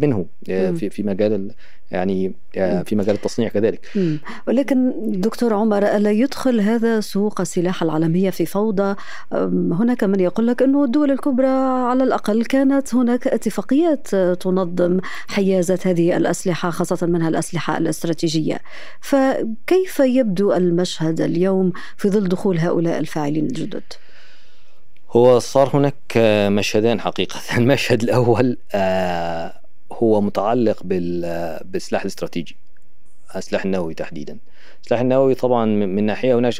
منه 0.05 0.27
آه، 0.51 0.71
في 0.71 0.91
في 0.91 1.03
مجال 1.03 1.51
يعني 1.91 2.33
آه، 2.57 2.83
في 2.83 2.97
مجال 2.97 3.15
التصنيع 3.15 3.49
كذلك. 3.49 3.81
ولكن 4.49 4.93
دكتور 5.21 5.55
عمر 5.55 5.97
ألا 5.97 6.11
يدخل 6.11 6.61
هذا 6.61 7.01
سوق 7.01 7.41
السلاح 7.41 7.83
العالمية 7.83 8.31
في 8.31 8.47
فوضى؟ 8.47 8.97
هناك 9.73 10.05
من 10.05 10.21
يقول 10.21 10.47
لك 10.47 10.63
أنه 10.63 10.85
الدول 10.85 11.11
الكبرى 11.11 11.47
على 11.47 12.05
الأقل 12.05 12.45
كانت 12.45 12.95
هناك 12.95 13.27
اتفاقيات 13.27 14.09
تنظم 14.17 15.01
حيازة 15.29 15.79
هذه 15.85 16.17
الأسلحة 16.17 16.71
خاصة 16.71 17.07
منها 17.07 17.29
الأسلحة 17.29 17.79
الاستراتيجية. 17.79 18.61
فكيف 19.01 20.01
يبدو 20.01 20.53
المشهد 20.53 21.21
اليوم 21.21 21.73
في 21.97 22.09
ظل 22.09 22.29
دخول 22.29 22.59
هؤلاء 22.59 22.99
الفاعلين 22.99 23.47
الجدد؟ 23.47 23.83
هو 25.11 25.39
صار 25.39 25.71
هناك 25.75 26.19
مشهدين 26.49 27.01
حقيقة. 27.01 27.41
المشهد 27.59 28.03
الأول 28.03 28.57
آه 28.75 29.64
هو 30.03 30.21
متعلق 30.21 30.83
بالسلاح 31.65 32.03
الاستراتيجي 32.03 32.57
السلاح 33.37 33.65
النووي 33.65 33.95
تحديدا. 33.95 34.39
السلاح 34.83 35.01
النووي 35.01 35.35
طبعا 35.35 35.65
من 35.65 36.05
ناحية 36.05 36.39
هناك 36.39 36.55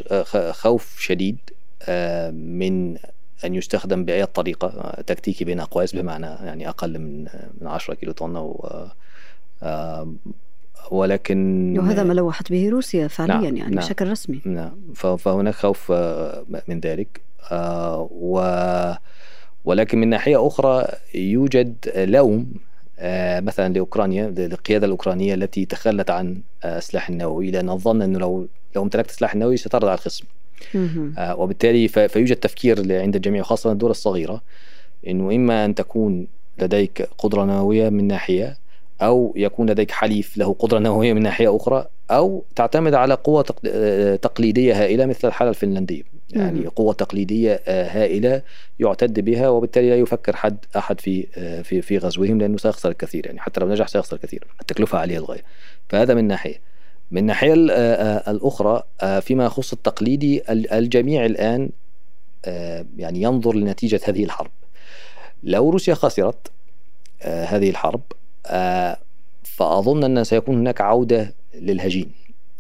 خوف 0.51 1.01
شديد 1.01 1.39
آه، 1.83 2.31
من 2.31 2.97
أن 3.45 3.55
يستخدم 3.55 4.05
بأي 4.05 4.27
طريقة 4.27 4.69
آه، 4.69 5.01
تكتيكي 5.01 5.45
بين 5.45 5.61
أقواس 5.61 5.97
بمعنى 5.97 6.27
يعني 6.27 6.69
أقل 6.69 6.99
من 6.99 7.27
من 7.61 7.67
10 7.67 7.95
كيلو 7.95 8.13
طن 8.13 8.37
أو 8.37 8.69
آه، 9.63 10.15
ولكن 10.91 11.79
وهذا 11.79 12.03
ما 12.03 12.13
لوحت 12.13 12.53
به 12.53 12.71
روسيا 12.71 13.09
فعليا 13.09 13.35
نعم 13.35 13.45
يعني 13.45 13.61
نعم 13.61 13.85
بشكل 13.85 14.11
رسمي. 14.11 14.41
نعم. 14.45 14.93
فهناك 14.95 15.55
خوف 15.55 15.93
من 16.69 16.81
ذلك. 16.81 17.21
و 18.11 18.41
ولكن 19.65 19.99
من 19.99 20.09
ناحية 20.09 20.47
أخرى 20.47 20.87
يوجد 21.15 21.93
لوم 21.97 22.55
آه، 22.55 22.64
مثلا 23.41 23.75
لأوكرانيا 23.75 24.27
للقيادة 24.27 24.87
الأوكرانية 24.87 25.35
التي 25.35 25.65
تخلت 25.65 26.11
عن 26.11 26.41
السلاح 26.65 27.09
النووي 27.09 27.51
لأن 27.51 27.71
الظن 27.71 28.03
إنه 28.03 28.19
لو 28.19 28.49
لو 28.77 28.83
امتلكت 28.83 29.11
السلاح 29.11 29.33
النووي 29.33 29.57
على 29.89 29.99
الخصم. 29.99 30.25
آه، 31.19 31.41
وبالتالي 31.41 31.89
فيوجد 31.89 32.37
تفكير 32.37 33.01
عند 33.03 33.17
الجميع 33.17 33.41
وخاصة 33.41 33.73
الدول 33.73 33.91
الصغيرة 33.91 34.43
إنه 35.07 35.35
إما 35.35 35.65
أن 35.65 35.75
تكون 35.75 36.27
لديك 36.59 37.09
قدرة 37.19 37.45
نووية 37.45 37.89
من 37.89 38.07
ناحية 38.07 38.57
أو 39.03 39.35
يكون 39.37 39.71
لديك 39.71 39.91
حليف 39.91 40.37
له 40.37 40.55
قدرة 40.59 40.79
نووية 40.89 41.13
من 41.13 41.23
ناحية 41.23 41.57
أخرى 41.57 41.87
أو 42.11 42.45
تعتمد 42.57 42.95
على 42.95 43.15
قوة 43.15 43.45
آه، 43.67 44.17
تقليدية 44.17 44.83
هائلة 44.83 45.07
مثل 45.07 45.29
الحالة 45.29 45.51
الفنلندية. 45.51 46.03
يعني 46.31 46.67
قوة 46.67 46.93
تقليدية 46.95 47.61
آه، 47.67 47.89
هائلة 47.89 48.43
يعتد 48.81 49.21
بها 49.21 49.49
وبالتالي 49.49 49.91
لا 49.91 49.97
يفكر 49.97 50.37
حد 50.37 50.57
أحد 50.77 51.01
في 51.01 51.27
آه، 51.37 51.63
في 51.63 51.83
في 51.83 51.99
غزوهم 51.99 52.41
لأنه 52.41 52.57
سيخسر 52.57 52.89
الكثير. 52.89 53.27
يعني 53.27 53.41
حتى 53.41 53.61
لو 53.61 53.69
نجح 53.69 53.89
سيخسر 53.89 54.17
الكثير. 54.17 54.47
التكلفة 54.61 54.99
عالية 54.99 55.19
للغاية. 55.19 55.43
فهذا 55.89 56.15
من 56.15 56.25
ناحية. 56.25 56.61
من 57.11 57.19
الناحية 57.19 57.67
آه، 57.71 58.31
الأخرى 58.31 58.83
فيما 59.21 59.45
يخص 59.45 59.73
التقليدي 59.73 60.43
الجميع 60.51 61.27
الآن 61.27 61.71
يعني 62.97 63.23
ينظر 63.23 63.55
لنتيجة 63.55 64.01
هذه 64.05 64.25
الحرب. 64.25 64.51
لو 65.43 65.71
روسيا 65.71 65.95
خسرت 65.95 66.51
هذه 67.23 67.71
الحرب 67.71 68.01
فأظن 69.43 70.05
أن 70.05 70.25
سيكون 70.25 70.59
هناك 70.59 70.81
عودة 70.81 71.35
للهجين. 71.61 72.11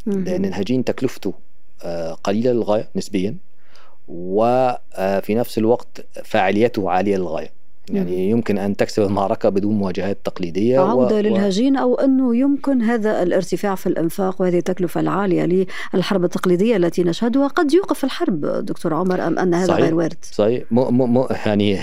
لأن 0.06 0.44
الهجين 0.44 0.84
تكلفته 0.84 1.34
قليلة 2.24 2.52
للغاية 2.52 2.88
نسبيا 2.96 3.36
وفي 4.08 5.34
نفس 5.34 5.58
الوقت 5.58 6.06
فاعليته 6.24 6.90
عالية 6.90 7.16
للغاية. 7.16 7.64
يعني 7.90 8.30
يمكن 8.30 8.58
أن 8.58 8.76
تكسب 8.76 9.02
المعركة 9.02 9.48
بدون 9.48 9.74
مواجهات 9.74 10.18
تقليدية 10.24 10.80
عودة 10.80 11.16
و... 11.16 11.20
للهجين 11.20 11.76
أو 11.76 11.94
أنه 11.94 12.36
يمكن 12.36 12.82
هذا 12.82 13.22
الارتفاع 13.22 13.74
في 13.74 13.86
الإنفاق 13.86 14.42
وهذه 14.42 14.58
التكلفة 14.58 15.00
العالية 15.00 15.66
للحرب 15.94 16.24
التقليدية 16.24 16.76
التي 16.76 17.02
نشهدها. 17.02 17.48
قد 17.48 17.72
يوقف 17.72 18.04
الحرب 18.04 18.46
دكتور 18.46 18.94
عمر 18.94 19.26
أم 19.26 19.38
أن 19.38 19.54
هذا 19.54 19.66
صحيح. 19.66 19.84
غير 19.84 19.94
وارد؟ 19.94 20.16
صحيح. 20.22 20.64
م... 20.70 21.18
م... 21.18 21.26
يعني 21.46 21.78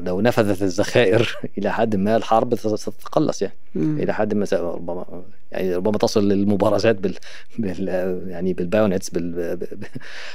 لو 0.00 0.20
نفذت 0.20 0.62
الذخائر 0.62 1.36
إلى 1.58 1.72
حد 1.72 1.96
ما 1.96 2.16
الحرب 2.16 2.54
ستتقلص 2.54 3.42
يعني. 3.42 3.54
إلى 3.76 4.14
حد 4.14 4.34
ما 4.34 4.46
ربما 4.52 5.22
يعني 5.52 5.76
ربما 5.76 5.98
تصل 5.98 6.28
للمبارزات 6.28 6.96
بال, 6.96 7.14
بال 7.58 7.88
يعني 8.28 8.52
بالبايونتس 8.52 9.10
بال 9.10 9.58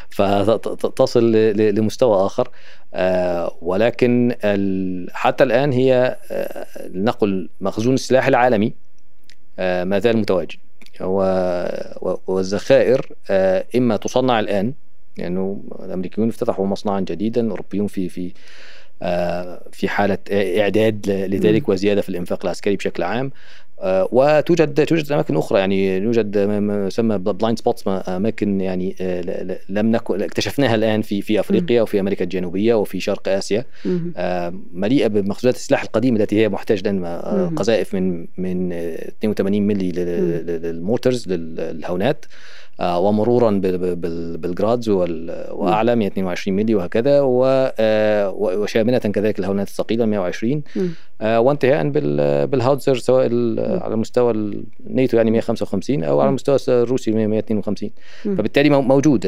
فتصل 0.10 1.32
لمستوى 1.56 2.26
آخر. 2.26 2.50
آه 2.94 3.58
ولكن 3.62 4.36
ال... 4.44 5.08
حتى 5.12 5.44
الآن 5.44 5.72
هي 5.72 6.18
آه 6.32 6.68
نقل 6.94 7.50
مخزون 7.62 7.94
السلاح 7.94 8.28
العالمي 8.28 8.74
آه 9.60 9.84
ما 9.84 10.00
زال 10.00 10.18
متواجد. 10.18 10.60
والذخائر 12.28 13.16
آه 13.30 13.66
إما 13.76 13.98
تصنع 13.98 14.40
الآن 14.40 14.74
لأنه 15.20 15.62
يعني 15.72 15.86
الأمريكيون 15.86 16.30
افتتحوا 16.30 16.68
مصنعا 16.68 17.00
جديدا 17.00 17.42
الأوروبيون 17.42 17.88
في 17.88 18.10
في 18.10 18.28
آه، 18.28 18.34
في 19.72 19.88
حالة 19.88 20.18
إعداد 20.32 21.10
لذلك 21.10 21.70
وزيادة 21.70 22.02
في 22.02 22.10
الإنفاق 22.10 22.46
العسكري 22.46 22.76
بشكل 22.76 23.04
عام. 23.04 23.32
آه، 23.82 24.10
وتوجد 24.12 24.86
توجد 24.86 25.12
أماكن 25.12 25.38
أخرى 25.38 25.60
يعني 25.60 25.98
يوجد 25.98 26.38
ما 26.38 26.88
يسمى 26.88 27.18
blind 27.18 27.60
spots 27.60 27.84
أماكن 27.88 28.62
يعني 28.62 28.96
آه، 29.02 29.58
لم 29.70 29.92
نكن 29.92 30.22
اكتشفناها 30.22 30.76
الآن 30.76 31.02
في 31.02 31.22
في 31.22 31.40
أفريقيا 31.40 31.82
وفي 31.82 32.00
أمريكا 32.00 32.24
الجنوبية 32.24 32.74
وفي 32.74 33.00
شرق 33.00 33.28
آسيا. 33.28 33.66
مليئة 34.74 35.08
بمخزونات 35.08 35.56
السلاح 35.56 35.84
القديمة 35.84 36.20
التي 36.20 36.36
هي 36.36 36.50
محتاجة 36.50 36.90
قذائف 37.56 37.96
من 37.96 38.28
من 38.38 38.72
82 38.74 39.68
ملي 39.68 39.92
لل 39.92 40.22
mortars 40.22 41.28
للهونات. 41.28 42.26
آه، 42.26 42.30
ومرورا 42.82 43.52
بال 44.36 44.51
Grads 44.51 44.90
وأعلى 44.90 45.96
122 45.96 46.58
ملي 46.58 46.76
وهكذا 46.76 47.20
آه، 47.80 48.30
وشاملة 48.30 48.98
كذلك 48.98 49.40
الهونات 49.40 49.68
الثقيله 49.68 50.06
120 50.06 50.64
آه، 51.22 51.40
وانتهاء 51.40 51.90
بال 52.46 52.56
howitzer 52.56 52.96
سواء 52.96 53.26
على 53.84 53.96
مستوى 53.96 54.32
الناتو 54.32 55.18
يعني 55.18 55.32
155 55.32 56.04
أو 56.04 56.20
على 56.20 56.30
المستوى 56.30 56.58
الروسي 56.70 57.12
152 57.12 57.90
فبالتالي 58.24 58.70
موجود 58.70 59.26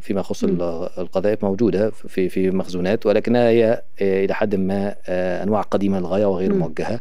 فيما 0.00 0.20
يخص 0.20 0.44
القذائف 0.98 1.44
موجودة 1.44 1.90
في 1.90 2.28
في 2.28 2.50
مخزونات 2.50 3.06
ولكنها 3.06 3.48
هي 3.48 3.82
إلى 4.00 4.34
حد 4.34 4.54
ما 4.54 4.94
أنواع 5.42 5.62
قديمة 5.62 5.98
للغاية 5.98 6.26
وغير 6.26 6.54
موجهة. 6.54 7.00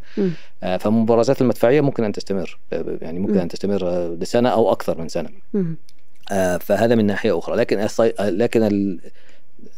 فالمبارزات 0.79 1.41
المدفعية 1.41 1.81
ممكن 1.81 2.03
أن 2.03 2.11
تستمر 2.11 2.59
يعني 3.01 3.19
ممكن 3.19 3.37
أن 3.37 3.47
تستمر 3.47 4.09
لسنة 4.21 4.49
أو 4.49 4.71
أكثر 4.71 5.01
من 5.01 5.07
سنة. 5.07 5.29
فهذا 6.59 6.95
من 6.95 7.05
ناحية 7.05 7.39
أخرى. 7.39 7.55
لكن 7.55 7.87
لكن 8.19 8.97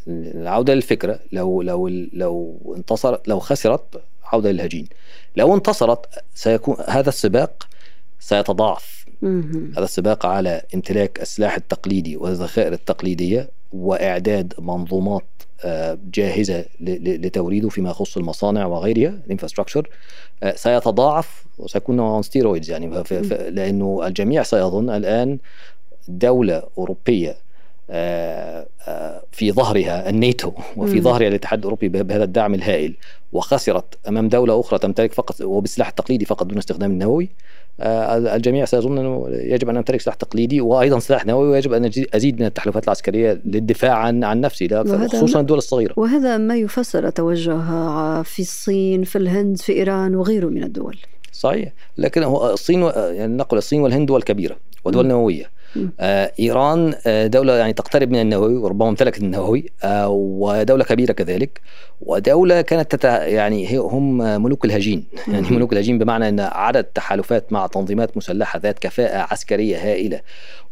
العودة 0.08 0.74
للفكرة 0.74 1.18
لو 1.32 1.62
لو 1.62 1.88
لو 2.12 2.74
انتصر 2.76 3.18
لو 3.26 3.38
خسرت 3.38 4.02
عودة 4.24 4.50
للهجين. 4.50 4.88
لو 5.36 5.54
انتصرت 5.54 6.06
سيكون 6.34 6.76
هذا 6.88 7.08
السباق 7.08 7.68
سيتضاعف. 8.20 9.06
هذا 9.76 9.84
السباق 9.84 10.26
على 10.26 10.62
امتلاك 10.74 11.22
السلاح 11.22 11.56
التقليدي 11.56 12.16
والذخائر 12.16 12.72
التقليدية 12.72 13.50
وإعداد 13.72 14.54
منظومات 14.58 15.24
آه، 15.64 15.98
جاهزة 16.14 16.64
لتوريده 16.80 17.68
فيما 17.68 17.90
يخص 17.90 18.16
المصانع 18.16 18.66
وغيرها 18.66 19.20
ال 19.26 19.30
infrastructure. 19.30 19.88
آه، 20.42 20.54
سيتضاعف 20.56 21.46
وسيكون 21.58 22.00
on 22.00 22.22
steroids 22.22 22.70
يعني. 22.70 23.04
لأنه 23.50 24.06
الجميع 24.06 24.42
سيظن 24.42 24.90
الآن 24.90 25.38
دولة 26.08 26.62
أوروبية 26.78 27.36
آه، 27.90 28.66
في 29.32 29.52
ظهرها 29.52 30.08
الناتو 30.10 30.52
وفي 30.76 31.00
ظهرها 31.00 31.28
الاتحاد 31.28 31.58
الأوروبي 31.58 31.88
بهذا 31.88 32.24
الدعم 32.24 32.54
الهائل. 32.54 32.94
وخسرت 33.32 33.84
أمام 34.08 34.28
دولة 34.28 34.60
أخرى 34.60 34.78
تمتلك 34.78 35.12
فقط 35.12 35.40
وبالسلاح 35.40 35.88
التقليدي 35.88 36.24
فقط 36.24 36.46
دون 36.46 36.58
استخدام 36.58 36.90
النووي. 36.90 37.28
آه، 37.80 38.36
الجميع 38.36 38.64
سيظن 38.64 38.98
أنه 38.98 39.26
يجب 39.30 39.68
أن 39.68 39.76
أمتلك 39.76 40.00
سلاح 40.00 40.14
تقليدي 40.14 40.60
وأيضا 40.60 40.98
سلاح 40.98 41.26
نووي 41.26 41.48
ويجب 41.48 41.72
أن 41.72 41.90
أزيد 42.14 42.40
من 42.40 42.46
التحالفات 42.46 42.84
العسكرية 42.84 43.40
للدفاع 43.44 43.94
عن 43.94 44.24
عن 44.24 44.40
نفسي 44.40 44.66
لا 44.66 45.08
خصوصا 45.08 45.40
الدول 45.40 45.58
الصغيرة. 45.58 45.94
وهذا 45.96 46.36
ما 46.36 46.56
يفسر 46.56 47.10
توجه 47.10 47.58
في 48.22 48.42
الصين 48.42 49.04
في 49.04 49.18
الهند 49.18 49.56
في 49.56 49.72
إيران 49.72 50.14
وغيره 50.14 50.46
من 50.46 50.62
الدول. 50.62 50.98
صحيح. 51.32 51.72
لكن 51.98 52.22
هو 52.22 52.52
الصين 52.52 52.82
يعني 52.96 53.36
نقول 53.36 53.58
الصين 53.58 53.80
والهند 53.80 54.06
دول 54.06 54.22
كبيره 54.22 54.56
ودول 54.84 55.06
نووية. 55.06 55.44
آه 55.44 55.55
إيران 56.40 56.94
آه 57.06 57.26
دولة 57.26 57.54
يعني 57.56 57.72
تقترب 57.72 58.10
من 58.10 58.20
النووي 58.20 58.56
وربما 58.56 58.88
امتلكت 58.88 59.18
النووي 59.18 59.70
آه 59.84 60.08
ودولة 60.08 60.84
كبيرة 60.84 61.12
كذلك. 61.12 61.60
ودولة 62.00 62.60
كانت 62.60 62.94
تتع... 62.94 63.24
يعني 63.24 63.76
هم 63.76 64.18
ملوك 64.42 64.64
الهجين. 64.64 65.04
يعني 65.28 65.50
ملوك 65.50 65.72
الهجين 65.72 65.98
بمعنى 65.98 66.28
إن 66.28 66.40
عدد 66.40 66.84
تحالفات 66.84 67.52
مع 67.52 67.66
تنظيمات 67.66 68.16
مسلحة 68.16 68.58
ذات 68.58 68.78
كفاءة 68.78 69.26
عسكرية 69.32 69.76
هائلة 69.76 70.20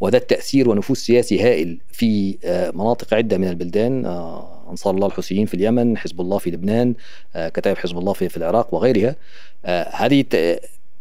وذات 0.00 0.30
تأثير 0.30 0.68
ونفوذ 0.68 0.96
سياسي 0.96 1.40
هائل 1.42 1.78
في 1.92 2.38
آه 2.44 2.70
مناطق 2.70 3.14
عدة 3.14 3.38
من 3.38 3.48
البلدان 3.48 4.06
آه 4.06 4.50
أنصار 4.70 4.94
الله 4.94 5.06
الحوثيين 5.06 5.46
في 5.46 5.54
اليمن 5.54 5.98
حزب 5.98 6.20
الله 6.20 6.38
في 6.38 6.50
لبنان 6.50 6.94
آه 7.36 7.48
كتائب 7.48 7.76
حزب 7.76 7.98
الله 7.98 8.12
في, 8.12 8.36
العراق 8.36 8.74
وغيرها. 8.74 9.16
آه 9.64 9.88
هذه 9.92 10.24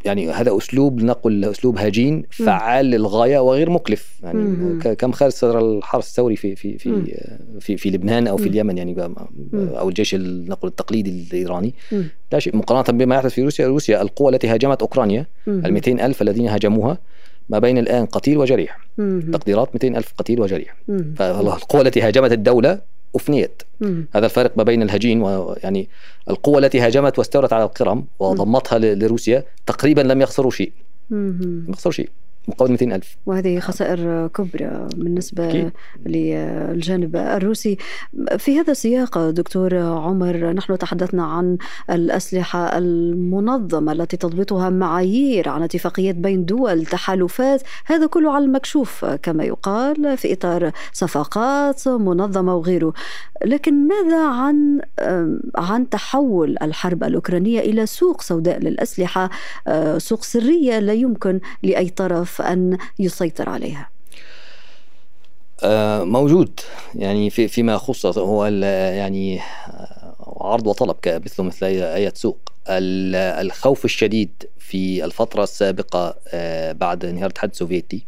يعني 0.06 0.32
هذا 0.32 0.58
أسلوب 0.58 1.00
لنقل 1.00 1.46
أسلوب 1.46 1.78
هجين 1.78 2.24
فعال 2.30 2.86
للغاية 2.86 3.40
وغير 3.40 3.70
مكلف. 3.70 4.20
يعني 4.24 4.80
كم 4.96 5.12
خارج 5.12 5.32
صدر 5.32 5.60
الحرس 5.60 6.10
الثوري 6.10 6.36
في 6.36 6.56
في 6.56 6.78
في 6.78 7.16
في, 7.60 7.78
في 7.78 7.90
لبنان 7.90 8.28
أو 8.28 8.38
في 8.38 8.50
اليمن 8.50 8.78
يعني 8.78 8.96
أو 9.54 9.90
الجيش 9.90 10.16
نقول 10.16 10.70
التقليدي 10.72 11.10
الإيراني. 11.10 11.74
لا 12.32 12.40
شيء 12.40 12.58
مقارنة 12.58 12.98
بما 12.98 13.16
يحدث 13.16 13.34
في 13.34 13.44
روسيا 13.44 13.68
روسيا 13.68 14.02
القوى 14.02 14.34
التي 14.34 14.48
هاجمت 14.48 14.82
أوكرانيا 14.82 15.26
ال 15.48 15.74
200 15.74 16.06
ألف 16.06 16.22
الذين 16.22 16.48
هاجموها 16.48 16.98
ما 17.50 17.60
بين 17.60 17.78
الآن 17.78 18.06
قتيل 18.06 18.38
وجريح. 18.38 18.78
تقديرات 19.34 19.70
200 19.74 19.88
ألف 19.98 20.14
قتيل 20.18 20.42
وجريح. 20.42 20.76
فالقوى 21.16 21.82
التي 21.82 22.02
هاجمت 22.02 22.32
الدولة 22.32 22.93
أفنيت. 23.16 23.64
مم. 23.82 24.08
هذا 24.16 24.26
الفارق 24.26 24.58
ما 24.58 24.64
بين 24.64 24.82
الهجين 24.82 25.22
ويعني 25.22 25.90
القوة 26.30 26.60
التي 26.60 26.80
هاجمت 26.80 27.20
واستولت 27.20 27.54
على 27.54 27.64
القرم 27.64 28.06
وضمتها 28.20 28.80
لروسيا 28.80 29.44
تقريبا 29.66 30.02
لم 30.02 30.22
يخسروا 30.22 30.52
شيء. 30.52 30.72
لم 31.10 31.66
يخسروا 31.70 31.94
شيء. 31.94 32.10
مقابل 32.48 32.72
200 32.72 32.96
ألف. 32.96 33.18
وهذه 33.26 33.60
خسائر 33.60 34.28
كبرى 34.28 34.88
بالنسبة 34.96 35.50
أكيد. 35.50 35.72
للجانب 36.06 37.16
الروسي. 37.16 37.78
في 38.38 38.60
هذا 38.60 38.72
السياق 38.72 39.30
دكتور 39.30 39.76
عمر 39.76 40.52
نحن 40.52 40.78
تحدثنا 40.78 41.24
عن 41.24 41.58
الأسلحة 41.90 42.78
المنظمة 42.78 43.92
التي 43.92 44.18
تضبطها 44.18 44.70
معايير 44.70 45.50
عن 45.50 45.64
اتفاقيات 45.64 46.16
بين 46.16 46.46
دول 46.46 46.86
تحالفات. 46.86 47.62
هذا 47.86 48.06
كله 48.06 48.32
على 48.32 48.46
المكشوف 48.46 49.06
كما 49.06 49.44
يقال 49.44 50.18
في 50.18 50.34
إطار 50.34 50.72
صفقات 50.94 51.88
منظمة 51.88 52.56
وغيره. 52.56 52.94
لكن 53.46 53.88
ماذا 53.88 54.28
عن 54.28 54.82
عن 55.56 55.90
تحول 55.90 56.56
الحرب 56.62 57.04
الأوكرانية 57.04 57.60
إلى 57.60 57.86
سوق 57.86 58.22
سوداء 58.22 58.60
للأسلحة 58.60 59.30
سوق 59.98 60.24
سرية 60.24 60.80
لا 60.80 60.94
يمكن 60.94 61.40
لأي 61.64 61.90
طرف 61.90 62.33
أن 62.42 62.78
يسيطر 63.00 63.50
عليها؟ 63.50 63.90
آه، 65.64 66.04
موجود. 66.04 66.60
يعني 66.96 67.30
في 67.30 67.48
فيما 67.48 67.74
يخص 67.74 68.06
هو 68.06 68.46
يعني 68.46 69.40
آه، 69.40 70.38
عرض 70.42 70.68
وطلب 70.68 70.96
مثل 71.06 71.44
مثل 71.44 71.66
اي 71.66 72.12
سوق. 72.16 72.40
الخوف 72.68 73.86
الشديد 73.86 74.32
في 74.60 75.06
الفترة 75.06 75.44
السابقة 75.44 76.16
آه، 76.28 76.72
بعد 76.72 77.06
انهيار 77.06 77.26
الاتحاد 77.26 77.50
السوفيتي 77.50 78.06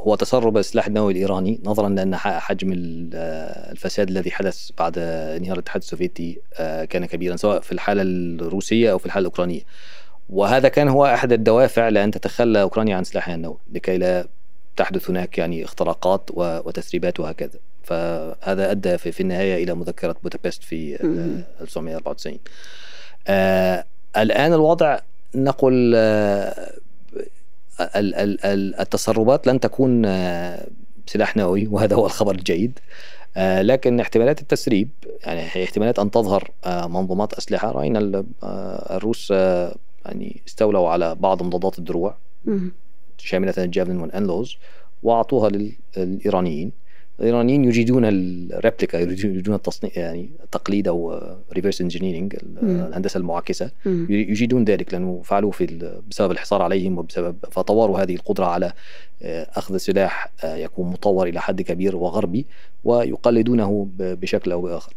هو 0.00 0.14
تسرب 0.14 0.56
السلاح 0.56 0.86
النووي 0.86 1.12
الإيراني 1.12 1.60
نظرا 1.64 1.88
لأن 1.88 2.16
حجم 2.16 2.72
الفساد 2.74 4.08
الذي 4.08 4.30
حدث 4.30 4.70
بعد 4.78 4.98
انهيار 4.98 5.54
الاتحاد 5.54 5.82
السوفيتي 5.82 6.40
كان 6.90 7.06
كبيرا 7.06 7.36
سواء 7.36 7.60
في 7.60 7.72
الحالة 7.72 8.02
الروسية 8.02 8.92
أو 8.92 8.98
في 8.98 9.06
الحالة 9.06 9.20
الأوكرانية. 9.20 9.60
وهذا 10.30 10.68
كان 10.68 10.88
هو 10.88 11.06
أحد 11.06 11.32
الدوافع 11.32 11.88
لأن 11.88 12.10
تتخلى 12.10 12.62
أوكرانيا 12.62 12.96
عن 12.96 13.04
سلاحها 13.04 13.34
النووي 13.34 13.58
لكي 13.72 13.98
لا 13.98 14.26
تحدث 14.76 15.10
هناك 15.10 15.38
يعني 15.38 15.64
اختراقات 15.64 16.30
وتسريبات 16.34 17.20
وهكذا. 17.20 17.58
فهذا 17.82 18.70
أدى 18.70 18.98
في, 18.98 19.12
في 19.12 19.20
النهاية 19.20 19.64
إلى 19.64 19.74
مذكرة 19.74 20.16
بودابست 20.22 20.62
في 20.62 20.94
1994 21.60 22.38
آه 23.26 23.84
الآن 24.16 24.52
الوضع 24.52 24.98
نقول 25.34 25.92
آه 25.96 26.72
التسربات 28.80 29.46
لن 29.46 29.60
تكون 29.60 30.04
آه 30.04 30.66
سلاح 31.06 31.36
نووي 31.36 31.66
وهذا 31.66 31.96
هو 31.96 32.06
الخبر 32.06 32.34
الجيد. 32.34 32.78
آه، 33.36 33.62
لكن 33.62 34.00
احتمالات 34.00 34.40
التسريب 34.40 34.88
يعني 35.24 35.64
احتمالات 35.64 35.98
أن 35.98 36.10
تظهر 36.10 36.50
آه، 36.64 36.86
منظومات 36.86 37.32
أسلحة. 37.32 37.70
رأينا 37.70 38.24
آه، 38.42 38.96
الروس 38.96 39.32
يعني 40.06 40.42
استولوا 40.48 40.88
على 40.88 41.14
بعض 41.14 41.42
مضادات 41.42 41.78
الدروع. 41.78 42.16
شاملة 43.18 43.54
الجافلين 43.58 44.00
والأنلوز 44.00 44.56
وأعطوها 45.02 45.50
للإيرانيين. 45.50 46.72
الإيرانيين 47.20 47.64
يجيدون 47.64 48.04
الريبليكا 48.04 48.96
يجيدون 48.96 49.54
التصنيع 49.54 49.92
يعني 49.96 50.30
تقليد 50.52 50.88
أو 50.88 51.20
reverse 51.52 51.80
engineering 51.80 52.36
الهندسة 52.62 53.18
المعاكسة. 53.18 53.70
يجيدون 53.86 54.64
ذلك 54.64 54.92
لأنه 54.92 55.20
فعلوه 55.24 55.50
في 55.50 56.00
بسبب 56.10 56.30
الحصار 56.30 56.62
عليهم 56.62 56.98
وبسبب 56.98 57.36
فطوروا 57.50 57.98
هذه 58.02 58.14
القدرة 58.14 58.46
على 58.46 58.72
آه، 59.22 59.46
أخذ 59.54 59.76
سلاح 59.76 60.32
آه، 60.44 60.56
يكون 60.56 60.90
مطور 60.90 61.28
إلى 61.28 61.40
حد 61.40 61.62
كبير 61.62 61.96
وغربي 61.96 62.46
ويقلدونه 62.84 63.88
بشكل 63.98 64.52
أو 64.52 64.60
بآخر. 64.60 64.92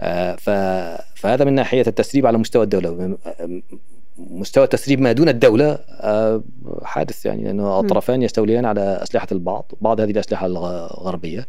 آه، 0.00 0.36
فهذا 1.14 1.44
من 1.44 1.52
ناحية 1.52 1.84
التسريب 1.86 2.26
على 2.26 2.38
مستوى 2.38 2.64
الدولة. 2.64 3.16
مستوى 4.18 4.64
التسريب 4.64 5.00
ما 5.00 5.12
دون 5.12 5.28
الدولة 5.28 5.78
حادث 6.82 7.26
يعني 7.26 7.44
لأنه 7.44 7.80
الطرفان 7.80 8.22
يستوليان 8.22 8.64
على 8.64 8.80
أسلحة 8.80 9.28
البعض 9.32 9.72
بعض 9.80 10.00
هذه 10.00 10.10
الأسلحة 10.10 10.46
الغربية 10.46 11.46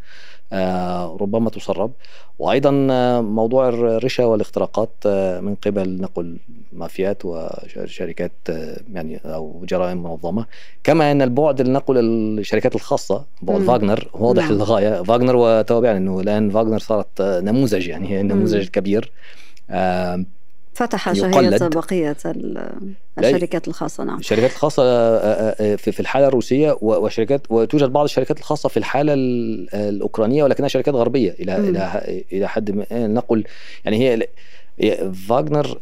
آه، 0.53 1.17
ربما 1.21 1.49
تسرب. 1.49 1.91
وأيضا 2.39 2.87
آه، 2.91 3.21
موضوع 3.21 3.69
الرشا 3.69 4.25
والاختراقات 4.25 4.89
آه، 5.05 5.39
من 5.39 5.55
قبل 5.55 6.01
نقل 6.01 6.37
مافيات 6.73 7.25
وشركات 7.25 8.31
يعني 8.93 9.21
أو 9.25 9.65
جرائم 9.69 10.03
منظمة. 10.03 10.45
كما 10.83 11.11
أن 11.11 11.21
البعد 11.21 11.61
لنقل 11.61 11.97
الشركات 11.99 12.75
الخاصة 12.75 13.25
بعد 13.41 13.61
فاغنر 13.61 14.09
واضح 14.13 14.43
نعم. 14.43 14.53
للغايه 14.53 15.03
فاغنر 15.03 15.35
وتوابع 15.35 15.97
انه 15.97 16.19
الآن 16.19 16.49
فاغنر 16.49 16.79
صارت 16.79 17.21
نموذج 17.21 17.87
يعني 17.87 18.09
هي 18.09 18.21
النموذج 18.21 18.55
الكبير 18.55 19.11
فتح 20.77 21.13
شهية 21.13 21.57
بقية 21.67 22.17
الشركات 23.19 23.67
الخاصة 23.67 24.03
نعم. 24.03 24.19
الشركات 24.19 24.51
الخاصة 24.51 24.83
آه، 24.83 25.17
آه، 25.17 25.73
آه، 25.73 25.75
في 25.75 25.99
الحالة 25.99 26.27
الروسية 26.27 26.77
وشركات 26.81 27.41
وتوجد 27.49 27.89
بعض 27.89 28.03
الشركات 28.03 28.39
الخاصة 28.39 28.69
في 28.69 28.77
الحالة 28.77 29.13
الأوكرانية 29.73 30.43
ولكنها 30.43 30.69
شركات 30.69 30.93
غربية 30.93 31.35
إلى. 31.39 31.57
إلى 31.57 32.23
إلى 32.31 32.47
حد 32.47 32.85
نقل 32.91 33.43
يعني 33.85 33.97
هي 33.97 34.27
فاغنر 35.13 35.79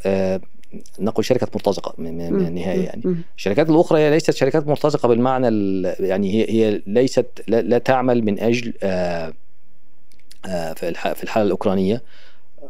نقل 0.99 1.23
شركة 1.23 1.47
مرتزقة 1.53 1.93
من 1.97 2.21
النهاية 2.21 2.85
يعني. 2.85 3.15
الشركات 3.37 3.69
الأخرى 3.69 3.99
هي 3.99 4.09
ليست 4.09 4.31
شركات 4.31 4.67
مرتزقة 4.67 5.07
بالمعنى 5.07 5.47
يعني 5.99 6.33
هي 6.33 6.49
هي 6.49 6.81
ليست 6.87 7.25
لا, 7.47 7.61
لا 7.61 7.77
تعمل 7.77 8.23
من 8.23 8.39
أجل 8.39 8.73
في 10.75 11.23
الحالة 11.23 11.45
الأوكرانية. 11.45 12.01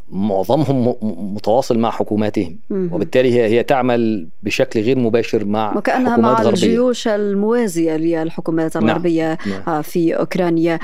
معظمهم 0.09 0.95
متواصل 1.35 1.79
مع 1.79 1.91
حكوماتهم 1.91 2.57
وبالتالي 2.69 3.33
هي 3.33 3.45
هي 3.49 3.63
تعمل 3.63 4.27
بشكل 4.43 4.79
غير 4.79 4.99
مباشر 4.99 5.45
مع 5.45 5.69
حكومات 5.73 6.19
مع 6.19 6.33
غربية. 6.33 6.49
الجيوش 6.49 7.07
الموازية 7.07 7.97
للحكومات 7.97 8.77
نعم، 8.77 8.85
الغربية 8.85 9.37
نعم. 9.45 9.61
نعم. 9.67 9.81
في 9.81 10.15
أوكرانيا 10.15 10.79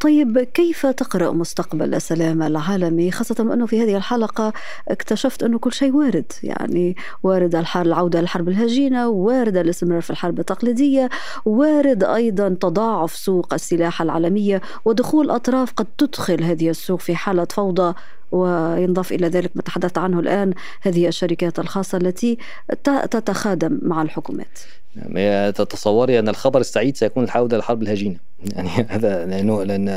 طيب 0.00 0.38
كيف 0.38 0.86
تقرأ 0.86 1.30
مستقبل 1.30 1.94
السلام 1.94 2.42
العالمي 2.42 3.10
خاصة 3.10 3.54
أنه 3.54 3.66
في 3.66 3.82
هذه 3.82 3.96
الحلقة 3.96 4.52
اكتشفت 4.88 5.42
أنه 5.42 5.58
كل 5.58 5.72
شيء 5.72 5.92
وارد 5.96 6.32
يعني 6.42 6.96
وارد 7.22 7.54
الحرب 7.54 7.86
العودة 7.86 8.20
للحرب 8.20 8.48
الهجينة 8.48 9.08
وارد 9.08 9.56
الاستمرار 9.56 10.00
في 10.00 10.10
الحرب 10.10 10.38
التقليدية 10.38 11.08
وارد 11.44 12.04
أيضا 12.04 12.48
تضاعف 12.48 13.16
سوق 13.16 13.54
السلاح 13.54 14.02
العالمية 14.02 14.62
ودخول 14.84 15.30
أطراف 15.30 15.72
قد 15.72 15.86
تدخل 15.98 16.44
هذه 16.44 16.70
السوق 16.70 17.00
في 17.00 17.16
حالة 17.16 17.46
فوضى 17.50 17.94
وينضاف 18.32 19.12
إلى 19.12 19.28
ذلك 19.28 19.50
ما 19.54 19.62
تحدثت 19.62 19.98
عنه 19.98 20.20
الآن 20.20 20.52
هذه 20.80 21.08
الشركات 21.08 21.58
الخاصة 21.58 21.98
التي 21.98 22.38
تتخادم 22.84 23.78
مع 23.82 24.02
الحكومات. 24.02 24.58
نعم 24.94 25.50
تتصوري 25.50 26.18
أن 26.18 26.28
الخبر 26.28 26.60
السعيد 26.60 26.96
سيكون 26.96 27.24
العودة 27.24 27.56
للحرب 27.56 27.82
الهجينة. 27.82 28.16
يعني 28.54 28.68
هذا 28.88 29.26
لأنه 29.26 29.62
لأن 29.62 29.88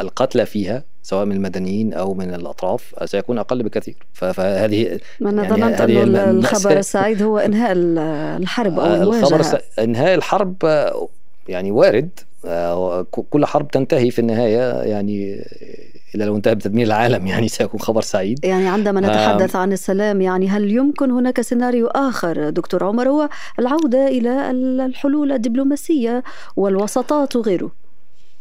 القتلى 0.00 0.46
فيها 0.46 0.82
سواء 1.02 1.24
من 1.24 1.36
المدنيين 1.36 1.94
أو 1.94 2.14
من 2.14 2.34
الأطراف 2.34 2.94
سيكون 3.04 3.38
أقل 3.38 3.62
بكثير. 3.62 3.96
فهذه 4.12 5.00
أنا 5.22 5.42
يعني 5.42 5.54
ظننت 5.54 5.80
أنه 5.80 6.30
الخبر 6.30 6.78
السعيد 6.78 7.22
هو 7.22 7.38
إنهاء 7.38 7.72
الحرب 7.72 8.80
أو 8.80 8.94
المواجهة. 8.94 9.36
الخبر 9.36 9.60
إنهاء 9.78 10.14
الحرب 10.14 10.56
يعني 11.48 11.70
وارد. 11.70 12.10
آه، 12.44 13.06
كل 13.30 13.46
حرب 13.46 13.68
تنتهي 13.68 14.10
في 14.10 14.18
النهاية 14.18 14.82
يعني 14.82 15.44
الا 16.14 16.24
لو 16.24 16.36
انتهى 16.36 16.54
بتدمير 16.54 16.86
العالم 16.86 17.26
يعني 17.26 17.48
سيكون 17.48 17.80
خبر 17.80 18.00
سعيد. 18.02 18.44
يعني 18.44 18.68
عندما 18.68 19.00
نتحدث 19.00 19.56
عن 19.56 19.72
السلام 19.72 20.20
يعني 20.20 20.48
هل 20.48 20.70
يمكن 20.70 21.10
هناك 21.10 21.40
سيناريو 21.40 21.86
آخر 21.86 22.50
دكتور 22.50 22.84
عمر؟ 22.84 23.08
هو 23.08 23.28
العودة 23.58 24.08
إلى 24.08 24.50
الحلول 24.86 25.32
الدبلوماسية 25.32 26.22
والوسطات 26.56 27.36
وغيره. 27.36 27.70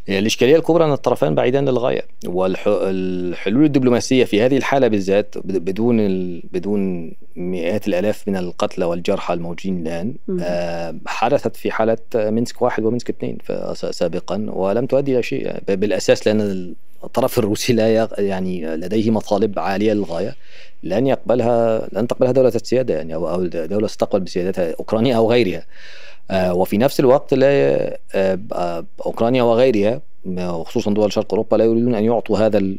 الإشكالية 0.09 0.55
الكبرى 0.55 0.85
أن 0.85 0.91
الطرفان 0.91 1.35
بعيدان 1.35 1.69
للغاية 1.69 2.01
والحلول 2.27 3.65
الدبلوماسية 3.65 4.25
في 4.25 4.41
هذه 4.41 4.57
الحالة 4.57 4.87
بالذات 4.87 5.35
بدون 5.37 5.99
ال... 5.99 6.43
بدون 6.51 7.11
مئات 7.35 7.87
الآلاف 7.87 8.27
من 8.27 8.35
القتلى 8.37 8.85
والجرحى 8.85 9.33
الموجودين 9.33 9.87
الآن 9.87 10.15
آه 10.41 10.95
حدثت 11.07 11.55
في 11.55 11.71
حالة 11.71 11.97
مينسك 12.15 12.61
واحد 12.61 12.83
ومينسك 12.83 13.09
اثنين 13.09 13.37
سابقا 13.73 14.45
ولم 14.49 14.85
تؤدي 14.85 15.13
إلى 15.13 15.23
شيء 15.23 15.53
بالأساس 15.67 16.27
لأن 16.27 16.73
الطرف 17.03 17.39
الروسي 17.39 17.73
لا 17.73 18.09
يعني 18.17 18.65
لديه 18.65 19.11
مطالب 19.11 19.59
عالية 19.59 19.93
للغاية 19.93 20.35
لن 20.83 21.07
يقبلها 21.07 21.87
لن 21.91 22.07
تقبلها 22.07 22.31
دولة 22.31 22.51
السيادة 22.55 22.93
يعني 22.93 23.15
أو 23.15 23.45
دولة 23.45 23.87
ستقبل 23.87 24.19
بسيادتها 24.19 24.73
أوكرانيا 24.79 25.15
أو 25.15 25.31
غيرها. 25.31 25.65
وفي 26.31 26.77
نفس 26.77 26.99
الوقت 26.99 27.33
لا 27.33 27.47
آه، 28.15 28.39
آه، 28.53 28.85
أوكرانيا 29.05 29.43
وغيرها 29.43 30.01
وخصوصا 30.25 30.93
دول 30.93 31.13
شرق 31.13 31.33
أوروبا 31.33 31.55
لا 31.55 31.65
يريدون 31.65 31.95
أن 31.95 32.03
يعطوا 32.03 32.37
هذا 32.37 32.75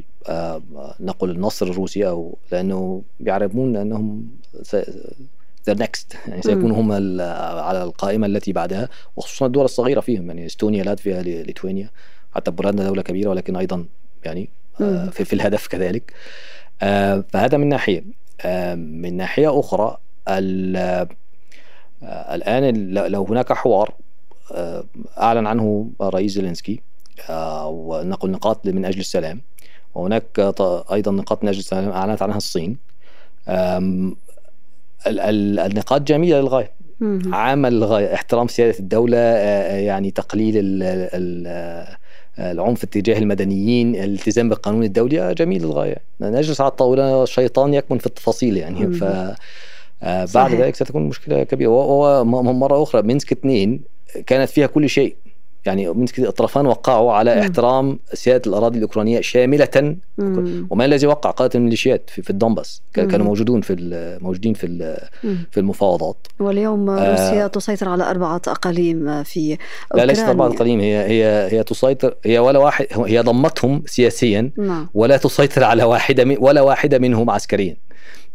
نقل 1.00 1.30
النصر 1.30 1.66
الروسي 1.66 2.08
أو 2.08 2.38
لأنه 2.52 3.02
يعرفون 3.20 3.76
أنهم 3.76 4.26
the 5.66 5.74
next 5.74 6.16
يعني 6.28 6.42
سيكونوا 6.42 6.76
هم 6.76 6.92
على 7.60 7.82
القائمة 7.82 8.26
التي 8.26 8.52
بعدها 8.52 8.88
وخصوصا 9.16 9.46
الدول 9.46 9.64
الصغيرة 9.64 10.00
فيهم 10.00 10.28
يعني 10.28 10.46
إستونيا 10.46 10.84
لاتفيا 10.84 11.22
ليتوانيا 11.22 11.90
حتى 12.34 12.50
بولندا 12.50 12.84
دولة 12.84 13.02
كبيرة 13.02 13.30
ولكن 13.30 13.56
أيضا 13.56 13.84
يعني 14.24 14.48
في, 14.78 15.24
في 15.24 15.32
الهدف 15.32 15.66
كذلك. 15.66 16.12
فهذا 17.30 17.56
من 17.56 17.68
ناحية. 17.68 18.04
من 18.74 19.16
ناحية 19.16 19.60
أخرى 19.60 19.98
آه، 20.28 21.08
الآن 22.02 22.94
لو 22.94 23.24
هناك 23.24 23.52
حوار 23.52 23.94
آه، 24.52 24.84
أعلن 25.20 25.46
عنه 25.46 25.90
الرئيس 26.00 26.32
زيلينسكي 26.32 26.80
آه، 27.30 27.68
ونقل 27.68 28.30
نقاط 28.30 28.66
من 28.66 28.84
أجل 28.84 29.00
السلام. 29.00 29.40
وهناك 29.94 30.54
أيضا 30.92 31.12
نقاط 31.12 31.42
من 31.42 31.48
أجل 31.48 31.58
السلام 31.58 31.88
أعلنت 31.88 32.22
عنها 32.22 32.36
الصين. 32.36 32.76
النقاط 35.06 36.02
جميلة 36.02 36.40
للغاية. 36.40 36.72
عامة 37.32 37.68
للغاية. 37.68 38.14
احترام 38.14 38.48
سيادة 38.48 38.78
الدولة 38.78 39.18
يعني 39.18 40.10
تقليل 40.10 40.54
العنف 42.38 42.84
تجاه 42.84 43.18
المدنيين 43.18 43.94
الالتزام 43.96 44.48
بالقانون 44.48 44.82
الدولي 44.82 45.34
جميل 45.34 45.62
للغاية. 45.62 45.96
نجلس 46.20 46.60
على 46.60 46.70
الطاولة 46.70 47.22
الشيطان 47.22 47.74
يكمن 47.74 47.98
في 47.98 48.06
التفاصيل 48.06 48.56
يعني. 48.56 48.92
ف 48.92 49.04
آه 50.02 50.28
بعد 50.34 50.54
ذلك 50.54 50.74
ستكون 50.74 51.02
مشكلة 51.02 51.42
كبيرة. 51.42 51.70
ومره 51.70 52.82
أخرى 52.82 53.02
مينسك 53.02 53.32
اثنين 53.32 53.80
كانت 54.26 54.50
فيها 54.50 54.66
كل 54.66 54.88
شيء. 54.88 55.16
يعني 55.66 55.88
مينسك 55.94 56.18
الطرفان 56.18 56.66
وقعوا 56.66 57.12
على 57.12 57.34
مم. 57.34 57.40
احترام 57.40 57.98
سيادة 58.12 58.42
الأراضي 58.46 58.78
الأوكرانية 58.78 59.20
شاملة. 59.20 59.96
مم. 60.18 60.66
وما 60.70 60.84
الذي 60.84 61.06
وقع؟ 61.06 61.30
قاده 61.30 61.58
الميليشيات 61.58 62.10
في, 62.10 62.22
في 62.22 62.30
الدنبس 62.30 62.82
كانوا 62.94 63.26
موجودون 63.26 63.60
في 63.60 64.18
موجودين 64.22 64.54
في 64.54 64.96
في 65.50 65.60
المفاوضات. 65.60 66.16
واليوم 66.40 66.90
آه، 66.90 67.10
روسيا 67.10 67.46
تسيطر 67.46 67.88
على 67.88 68.10
أربعة 68.10 68.42
أقاليم 68.46 69.22
في 69.22 69.50
أوكرانيا. 69.50 69.58
لا 69.94 70.04
ليست 70.12 70.22
أربعة 70.22 70.46
أقاليم 70.46 70.80
هي 70.80 70.96
هي 70.96 71.48
هي 71.52 71.62
تسيطر 71.62 72.14
هي 72.24 72.38
ولا 72.38 72.58
واحد 72.58 72.86
هي 72.92 73.20
ضمتهم 73.20 73.82
سياسيا 73.86 74.50
نعم. 74.58 74.88
ولا 74.94 75.16
تسيطر 75.16 75.64
على 75.64 75.84
واحدة 75.84 76.36
ولا 76.40 76.60
واحدة 76.60 76.98
منهم 76.98 77.30
عسكريا. 77.30 77.76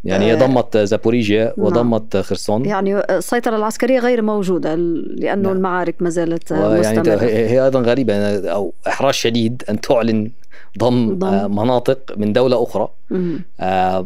يعني 0.03 0.25
هي 0.25 0.33
آه، 0.33 0.35
ضمت 0.35 0.77
زابوريجيا 0.77 1.53
نعم. 1.57 1.67
وضمت 1.67 2.17
خرسون 2.17 2.65
يعني 2.65 2.99
السيطرة 2.99 3.55
العسكرية 3.55 3.99
غير 3.99 4.21
موجودة 4.21 4.75
لأنه 4.75 5.41
نعم. 5.41 5.57
المعارك 5.57 5.95
ما 5.99 6.09
زالت 6.09 6.53
مستمرة 6.53 7.09
يعني 7.09 7.25
هي 7.25 7.65
أيضا 7.65 7.79
غريبة 7.79 8.13
أو 8.51 8.73
إحراج 8.87 9.13
شديد 9.13 9.63
أن 9.69 9.81
تعلن 9.81 10.31
ضم, 10.79 11.19
ضم. 11.19 11.55
مناطق 11.55 12.13
من 12.17 12.33
دولة 12.33 12.63
أخرى 12.63 12.87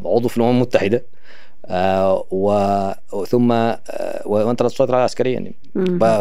عضو 0.06 0.28
في 0.28 0.38
الأمم 0.38 0.56
المتحدة 0.56 1.04
وثم 2.32 3.52
وانت 4.26 4.62
لا 4.62 4.70
تسيطر 4.70 4.93
عليها 4.93 5.04
عسكريا 5.04 5.34
يعني. 5.34 5.56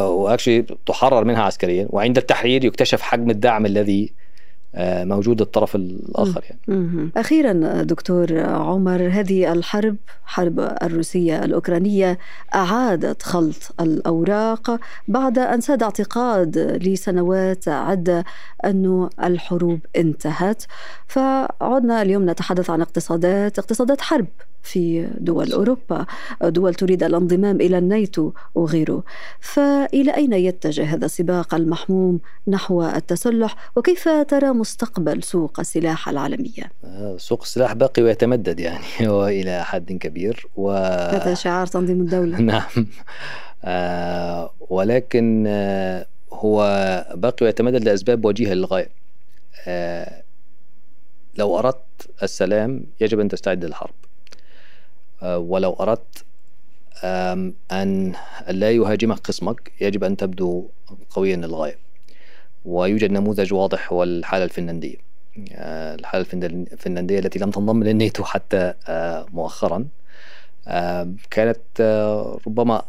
واكشلي 0.05 0.65
تحرر 0.87 1.25
منها 1.25 1.43
عسكريا 1.43 1.87
وعند 1.91 2.19
التحرير 2.19 2.65
يكتشف 2.65 3.03
حجم 3.03 3.31
الدعم 3.31 3.67
الذي 3.67 4.13
آه، 4.13 4.26
موجود 4.79 5.41
الطرف 5.41 5.77
الآخر 5.77 6.45
يعني. 6.45 7.11
أخيرا 7.17 7.83
دكتور 7.83 8.39
عمر 8.41 9.09
هذه 9.13 9.53
الحرب 9.53 9.97
حرب 10.25 10.61
الروسية 10.61 11.45
الأوكرانية 11.45 12.19
أعادت 12.55 13.23
خلط 13.23 13.75
الأوراق 13.81 14.81
بعد 15.09 15.39
أن 15.39 15.61
ساد 15.61 15.83
اعتقاد 15.83 16.59
لسنوات 16.59 17.69
عدة 17.69 18.25
أن 18.65 19.09
الحروب 19.25 19.81
انتهت. 19.97 20.63
فعدنا 21.07 22.03
اليوم 22.03 22.31
نتحدث 22.31 22.71
عن 22.71 22.81
اقتصادات 22.81 23.59
اقتصادات 23.59 24.01
حرب. 24.01 24.27
في 24.67 25.09
دول 25.19 25.53
أوروبا، 25.53 26.07
دول 26.43 26.75
تريد 26.75 27.03
الانضمام 27.03 27.61
إلى 27.61 27.79
الناتو 27.79 28.33
وغيره. 28.55 29.03
فإلى 29.41 30.17
أين 30.17 30.33
يتجه 30.33 30.85
هذا 30.95 31.07
السباق 31.07 31.55
المحموم 31.55 32.21
نحو 32.49 32.83
التسلح؟ 32.83 33.57
وكيف 33.77 34.09
ترى 34.09 34.53
مستقبل 34.53 35.23
سوق 35.23 35.61
السلاح 35.61 36.09
العالمية؟ 36.09 36.73
آه، 36.85 37.17
سوق 37.19 37.43
السلاح 37.43 37.73
باقي 37.73 38.03
ويتمدد 38.03 38.61
يعني 38.61 38.85
وإلى 39.17 39.65
حد 39.65 39.93
كبير 39.93 40.47
و 40.57 40.71
هذا 40.71 41.35
شعار 41.35 41.67
تنظيم 41.67 42.01
الدولة. 42.01 42.41
نعم. 42.53 42.87
آه 43.65 44.51
ولكن 44.71 45.45
آه 45.47 46.07
هو 46.33 46.59
باقي 47.15 47.47
ويتمدد 47.47 47.85
لأسباب 47.85 48.25
وجيهه 48.25 48.55
للغاية. 48.55 48.89
آه 49.67 50.23
لو 51.39 51.59
أردت 51.59 52.11
السلام 52.23 52.85
يجب 53.01 53.21
أن 53.21 53.29
تستعد 53.29 53.65
للحرب. 53.65 53.95
ولو 55.27 55.73
أردت 55.73 56.25
أن 57.73 58.13
لا 58.49 58.71
يهاجمك 58.71 59.27
خصمك 59.27 59.73
يجب 59.81 60.05
أن 60.05 60.17
تبدو 60.17 60.69
قويا 61.11 61.37
للغاية. 61.37 61.79
ويوجد 62.65 63.11
نموذج 63.11 63.53
واضح 63.55 63.93
هو 63.93 64.03
الحالة 64.03 64.45
الفنلندية. 64.45 64.97
آه، 65.53 65.95
الحالة 65.95 66.27
الفنلندية 66.33 67.19
التي 67.19 67.39
لم 67.39 67.51
تنضم 67.51 67.83
للناتو 67.85 68.25
حتى 68.25 68.75
آه، 68.89 69.27
مؤخرا. 69.33 69.85
كانت 71.31 71.81
ربما 72.47 72.83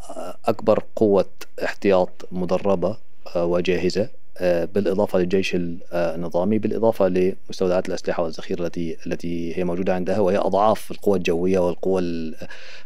أكبر 0.44 0.84
قوة 0.96 1.30
احتياط 1.64 2.28
مدربة 2.32 2.96
وجاهزة. 3.36 4.02
آه، 4.02 4.17
بالإضافة 4.40 5.18
للجيش 5.18 5.56
النظامي 5.92 6.58
بالإضافة 6.58 7.08
لمستودعات 7.08 7.88
الأسلحة 7.88 8.22
والذخيره 8.22 8.66
التي 8.66 8.96
التي 9.06 9.58
هي 9.58 9.64
موجودة 9.64 9.94
عندها 9.94 10.18
وهي 10.18 10.38
أضعاف 10.38 10.90
القوى 10.90 11.18
الجوية 11.18 11.58
والقوى 11.58 12.02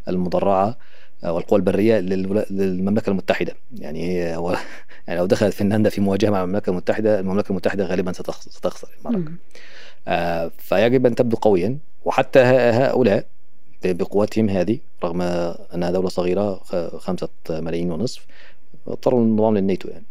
المدرعة 0.08 0.76
والقوى 1.22 1.58
البرية 1.58 1.98
للمملكة 2.50 3.10
المتحدة. 3.10 3.54
يعني 3.78 4.08
هي 4.08 4.20
يعني 5.08 5.20
لو 5.20 5.26
دخلت 5.26 5.54
فنلندا 5.54 5.90
في 5.90 6.00
مواجهة 6.00 6.30
مع 6.30 6.42
المملكة 6.42 6.70
المتحدة 6.70 7.20
المملكة 7.20 7.50
المتحدة 7.50 7.86
غالبا 7.86 8.12
ستخسر 8.12 8.88
المعركه 8.98 9.32
آه 10.08 10.50
فيجب 10.58 11.06
أن 11.06 11.14
تبدو 11.14 11.36
قويا. 11.36 11.78
وحتى 12.04 12.40
هؤلاء 12.40 13.26
بقوتهم 13.84 14.48
هذه 14.48 14.78
رغم 15.04 15.22
أنها 15.74 15.90
دولة 15.90 16.08
صغيرة 16.08 16.60
خمسة 16.98 17.28
ملايين 17.50 17.92
ونصف 17.92 18.26
اضطروا 18.88 19.20
للانضمام 19.20 19.56
للناتو 19.56 19.88
يعني. 19.88 20.04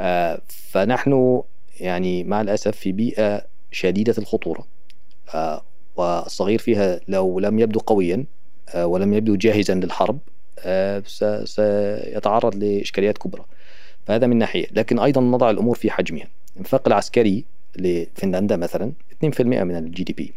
آه 0.00 0.40
فنحن 0.48 1.42
يعني 1.80 2.24
مع 2.24 2.40
الأسف 2.40 2.76
في 2.76 2.92
بيئة 2.92 3.42
شديدة 3.70 4.14
الخطورة. 4.18 4.64
آه 5.34 5.62
والصغير 5.96 6.58
فيها 6.58 7.00
لو 7.08 7.40
لم 7.40 7.58
يبدو 7.58 7.80
قويا 7.80 8.24
آه 8.68 8.86
ولم 8.86 9.14
يبدو 9.14 9.36
جاهزا 9.36 9.74
للحرب 9.74 10.18
آه 10.60 11.02
سيتعرض 11.44 12.54
لإشكاليات 12.56 13.18
كبرى. 13.18 13.44
فهذا 14.06 14.26
من 14.26 14.36
ناحية. 14.38 14.66
لكن 14.72 14.98
أيضا 14.98 15.20
نضع 15.20 15.50
الأمور 15.50 15.74
في 15.76 15.90
حجمها. 15.90 16.28
الانفاق 16.52 16.88
العسكري 16.88 17.44
لفنلندا 17.76 18.56
مثلا 18.56 18.92
2% 19.24 19.40
من 19.40 19.76
الجي 19.76 20.04
دي 20.04 20.12
بي 20.12 20.32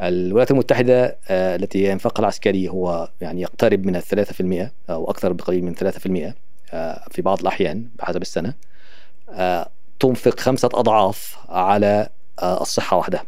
الولايات 0.00 0.50
المتحدة 0.50 1.16
آه 1.28 1.56
التي 1.56 1.92
انفاقها 1.92 2.20
العسكري 2.20 2.68
هو 2.68 3.08
يعني 3.20 3.40
يقترب 3.42 3.86
من 3.86 3.96
الثلاثة 3.96 4.32
في 4.32 4.40
المئة 4.40 4.70
أو 4.90 5.10
أكثر 5.10 5.32
بقليل 5.32 5.64
من 5.64 5.74
ثلاثة 5.74 5.98
في 5.98 6.06
المئة. 6.06 6.34
في 7.10 7.22
بعض 7.22 7.40
الأحيان 7.40 7.88
بحسب 7.98 8.22
السنة 8.22 8.54
آه، 9.30 9.70
تنفق 10.00 10.40
خمسة 10.40 10.68
أضعاف 10.74 11.36
على 11.48 12.08
آه، 12.42 12.62
الصحة 12.62 12.96
وحدها. 12.96 13.24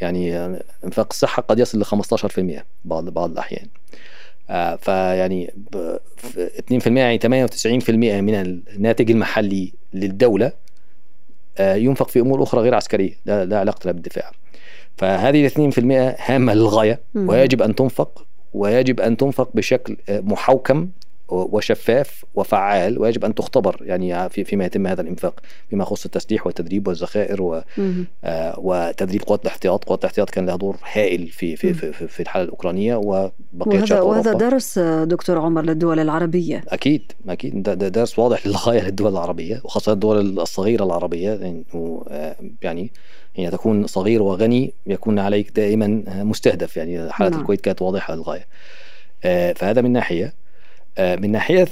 يعني 0.00 0.36
إنفاق 0.84 1.06
الصحة 1.10 1.42
قد 1.42 1.58
يصل 1.58 1.80
ل 1.80 1.84
15% 1.84 2.64
بعض 2.84 3.08
بعض 3.08 3.30
الأحيان. 3.30 3.66
فيعني 4.78 5.54
2% 6.58 6.86
يعني 6.86 7.18
98% 7.18 8.20
من 8.20 8.34
الناتج 8.34 9.10
المحلي 9.10 9.72
للدولة 9.92 10.52
ينفق 11.60 12.08
في 12.08 12.20
أمور 12.20 12.42
أخرى 12.42 12.60
غير 12.60 12.74
عسكرية 12.74 13.14
لا, 13.24 13.44
لا 13.44 13.58
علاقة 13.58 13.80
لها 13.84 13.92
بالدفاع. 13.92 14.30
فهذه 14.96 15.46
2% 15.46 16.16
هامة 16.18 16.54
للغاية. 16.54 17.00
ويجب 17.14 17.62
أن 17.62 17.74
تنفق 17.74 18.26
ويجب 18.52 19.00
أن 19.00 19.16
تنفق 19.16 19.50
بشكل 19.54 19.96
محوكم 20.08 20.88
وشفاف 21.32 22.24
وفعال 22.34 22.98
ويجب 22.98 23.24
أن 23.24 23.34
تختبر 23.34 23.76
يعني 23.80 24.28
في 24.28 24.44
فيما 24.44 24.64
يتم 24.64 24.86
هذا 24.86 25.00
الإنفاق 25.00 25.40
فيما 25.70 25.82
يخص 25.82 26.04
التسليح 26.04 26.46
والتدريب 26.46 26.88
والذخائر 26.88 27.42
و 27.42 27.62
آه 28.24 28.54
وتدريب 28.58 29.22
قوات 29.22 29.42
الاحتياط، 29.42 29.84
قوات 29.84 30.00
الاحتياط 30.00 30.30
كان 30.30 30.46
لها 30.46 30.56
دور 30.56 30.76
هائل 30.92 31.28
في 31.28 31.56
في 31.56 31.74
في, 31.74 31.92
في, 31.92 32.08
في 32.08 32.20
الحالة 32.20 32.44
الأوكرانية 32.44 32.96
وبقيه 32.96 33.32
وهذا 33.80 34.00
وهذا 34.00 34.32
درس 34.32 34.78
دكتور 34.78 35.38
عمر 35.38 35.62
للدول 35.62 36.00
العربية. 36.00 36.64
أكيد 36.68 37.12
أكيد. 37.28 37.62
ده 37.62 37.88
درس 37.88 38.18
واضح 38.18 38.46
للغاية 38.46 38.82
للدول 38.86 39.12
العربية 39.12 39.60
وخاصة 39.64 39.92
الدول 39.92 40.38
الصغيرة 40.40 40.84
العربية. 40.84 41.30
يعني, 41.30 41.64
يعني 42.62 42.92
حين 43.36 43.50
تكون 43.50 43.86
صغير 43.86 44.22
وغني 44.22 44.74
يكون 44.86 45.18
عليك 45.18 45.50
دائما 45.50 46.02
مستهدف. 46.08 46.76
يعني 46.76 47.12
حالة 47.12 47.30
نعم. 47.30 47.40
الكويت 47.40 47.60
كانت 47.60 47.82
واضحة 47.82 48.14
للغاية. 48.14 48.46
آه، 49.24 49.52
فهذا 49.52 49.80
من 49.80 49.92
ناحية. 49.92 50.24
آه، 50.24 50.41
من 50.98 51.30
ناحية 51.32 51.68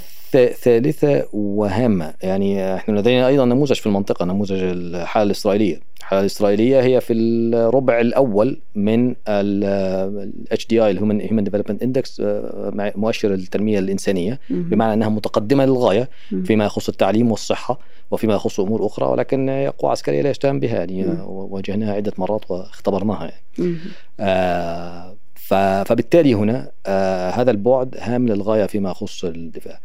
ثالثة 0.62 1.27
وهامة. 1.33 2.14
يعني 2.23 2.75
إحنا 2.75 2.99
لدينا 3.01 3.27
أيضا 3.29 3.45
نموذج 3.45 3.77
في 3.77 3.87
المنطقة 3.87 4.25
نموذج 4.25 4.62
الحالة 4.62 5.27
الإسرائيلية. 5.27 5.81
الحالة 5.99 6.21
الإسرائيلية 6.21 6.81
هي 6.81 7.01
في 7.01 7.12
الربع 7.12 8.01
الأول 8.01 8.61
من 8.75 9.14
ال 9.29 10.33
HDI 10.55 10.73
ال 10.73 10.81
human 10.81 11.21
human 11.21 11.45
development 11.45 11.83
index 11.83 12.23
مؤشر 12.77 13.35
التنمية 13.35 13.79
الإنسانية 13.79 14.41
بمعنى 14.51 14.93
أنها 14.95 15.09
متقدمة 15.09 15.64
للغاية 15.64 16.09
فيما 16.45 16.64
يخص 16.64 16.89
التعليم 16.89 17.31
والصحة 17.31 17.79
وفيما 18.11 18.35
يخص 18.35 18.61
أمور 18.61 18.87
أخرى 18.87 19.07
ولكن 19.07 19.49
هي 19.49 19.73
قوة 19.79 19.91
عسكرية 19.91 20.23
لا 20.23 20.31
يشتهم 20.31 20.61
بها. 20.61 20.79
يعني 20.79 21.05
واجهناها 21.27 21.93
عدة 21.95 22.12
مرات 22.18 22.51
واختبرناها 22.51 23.31
يعني. 23.59 23.77
آه 24.21 25.16
فبالتالي 25.51 26.35
هنا 26.35 26.71
آه 26.87 27.31
هذا 27.31 27.51
البعد 27.51 27.97
هام 27.99 28.29
للغاية 28.29 28.67
فيما 28.67 28.91
يخص 28.91 29.25
الدفاع. 29.25 29.81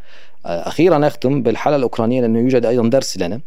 آه 0.45 0.67
أخيرا 0.67 1.07
أختم 1.07 1.43
بالحالة 1.43 1.75
الأوكرانية 1.75 2.21
لأنه 2.21 2.39
يوجد 2.39 2.65
أيضا 2.65 2.89
درس 2.89 3.17
لنا. 3.17 3.39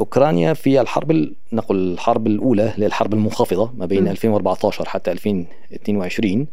أوكرانيا 0.00 0.54
في 0.54 0.80
الحرب 0.80 1.32
نقول 1.52 1.92
الحرب 1.92 2.26
الأولى 2.26 2.72
اللي 2.74 2.86
الحرب 2.86 3.14
المنخفضة 3.14 3.72
ما 3.76 3.86
بين 3.86 4.04
م. 4.04 4.08
2014 4.08 4.88
حتى 4.88 5.12
2022 5.12 6.46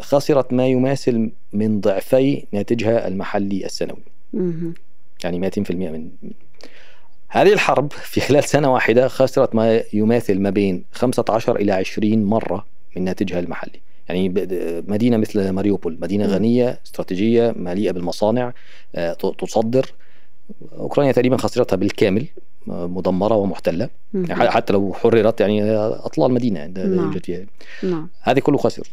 خسرت 0.00 0.52
ما 0.52 0.66
يماثل 0.66 1.30
من 1.52 1.80
ضعفي 1.80 2.46
ناتجها 2.52 3.08
المحلي 3.08 3.66
السنوي. 3.66 4.02
م. 4.32 4.72
يعني 5.24 5.50
200% 5.50 5.70
من 5.70 6.10
هذه 7.28 7.52
الحرب 7.52 7.92
في 7.92 8.20
خلال 8.20 8.44
سنة 8.44 8.72
واحدة 8.72 9.08
خسرت 9.08 9.54
ما 9.54 9.82
يماثل 9.92 10.40
ما 10.40 10.50
بين 10.50 10.84
15 10.92 11.56
إلى 11.56 11.72
20 11.72 12.24
مرة 12.24 12.66
من 12.96 13.04
ناتجها 13.04 13.40
المحلي 13.40 13.80
يعني 14.12 14.28
مدينة 14.88 15.16
مثل 15.16 15.50
ماريوبول 15.50 15.98
مدينة 16.00 16.26
غنية 16.26 16.80
استراتيجية 16.86 17.54
مليئة 17.56 17.90
بالمصانع 17.90 18.52
آه، 18.94 19.12
تصدر. 19.12 19.92
أوكرانيا 20.78 21.12
تقريبا 21.12 21.36
خسرتها 21.36 21.76
بالكامل 21.76 22.26
مدمرة 22.66 23.34
ومحتلة. 23.34 23.88
يعني 24.14 24.50
حتى 24.50 24.72
لو 24.72 24.92
حررت 24.94 25.40
يعني 25.40 25.76
أطلال 25.76 26.26
المدينة 26.26 26.66
نعم. 26.66 27.12
فيها 27.12 27.46
نعم. 27.82 28.08
هذه 28.20 28.38
كله 28.38 28.58
خسر. 28.58 28.88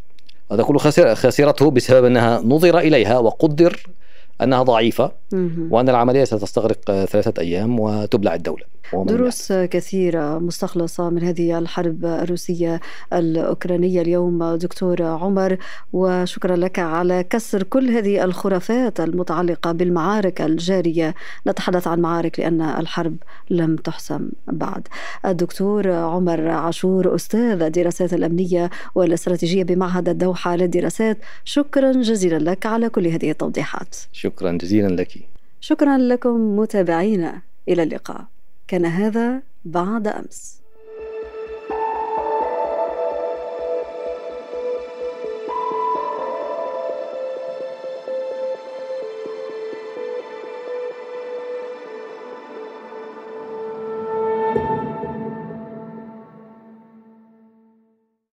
هذا 0.51 0.63
كله 0.63 0.79
خسر 0.79 1.15
خسرته 1.15 1.71
بسبب 1.71 2.05
أنها 2.05 2.41
نظر 2.41 2.79
إليها 2.79 3.17
وقدر 3.17 3.87
أنها 4.41 4.63
ضعيفة 4.63 5.11
وأن 5.69 5.89
العملية 5.89 6.23
ستستغرق 6.23 7.05
ثلاثة 7.05 7.41
أيام 7.41 7.79
وتبلع 7.79 8.35
الدولة. 8.35 8.63
دروس 8.93 9.53
كثيرة 9.53 10.39
مستخلصة 10.39 11.09
من 11.09 11.23
هذه 11.23 11.59
الحرب 11.59 12.05
الروسية 12.05 12.79
الأوكرانية 13.13 14.01
اليوم 14.01 14.55
دكتور 14.55 15.03
عمر 15.03 15.57
وشكرا 15.93 16.55
لك 16.55 16.79
على 16.79 17.23
كسر 17.23 17.63
كل 17.63 17.89
هذه 17.89 18.23
الخرافات 18.23 18.99
المتعلقة 18.99 19.71
بالمعارك 19.71 20.41
الجارية. 20.41 21.15
نتحدث 21.47 21.87
عن 21.87 21.99
معارك 21.99 22.39
لأن 22.39 22.61
الحرب 22.61 23.15
لم 23.49 23.75
تحسم 23.75 24.29
بعد. 24.47 24.87
الدكتور 25.25 25.91
عمر 25.91 26.47
عاشور 26.47 27.15
أستاذ 27.15 27.61
الدراسات 27.61 28.13
الأمنية 28.13 28.69
والإستراتيجية 28.95 29.63
بمعهد 29.63 30.09
الدوحة 30.09 30.55
للدراسات 30.55 31.17
شكرا 31.43 31.91
جزيلا 31.91 32.51
لك 32.51 32.65
على 32.65 32.89
كل 32.89 33.07
هذه 33.07 33.31
التوضيحات. 33.31 33.95
شكرا. 34.11 34.26
جزيلا 34.57 34.87
لك. 34.87 35.13
شكرا 35.59 35.97
لكم 35.97 36.57
متابعينا 36.57 37.41
إلى 37.69 37.83
اللقاء. 37.83 38.25
كان 38.67 38.85
هذا 38.85 39.41
بعد 39.65 40.07
أمس. 40.07 40.61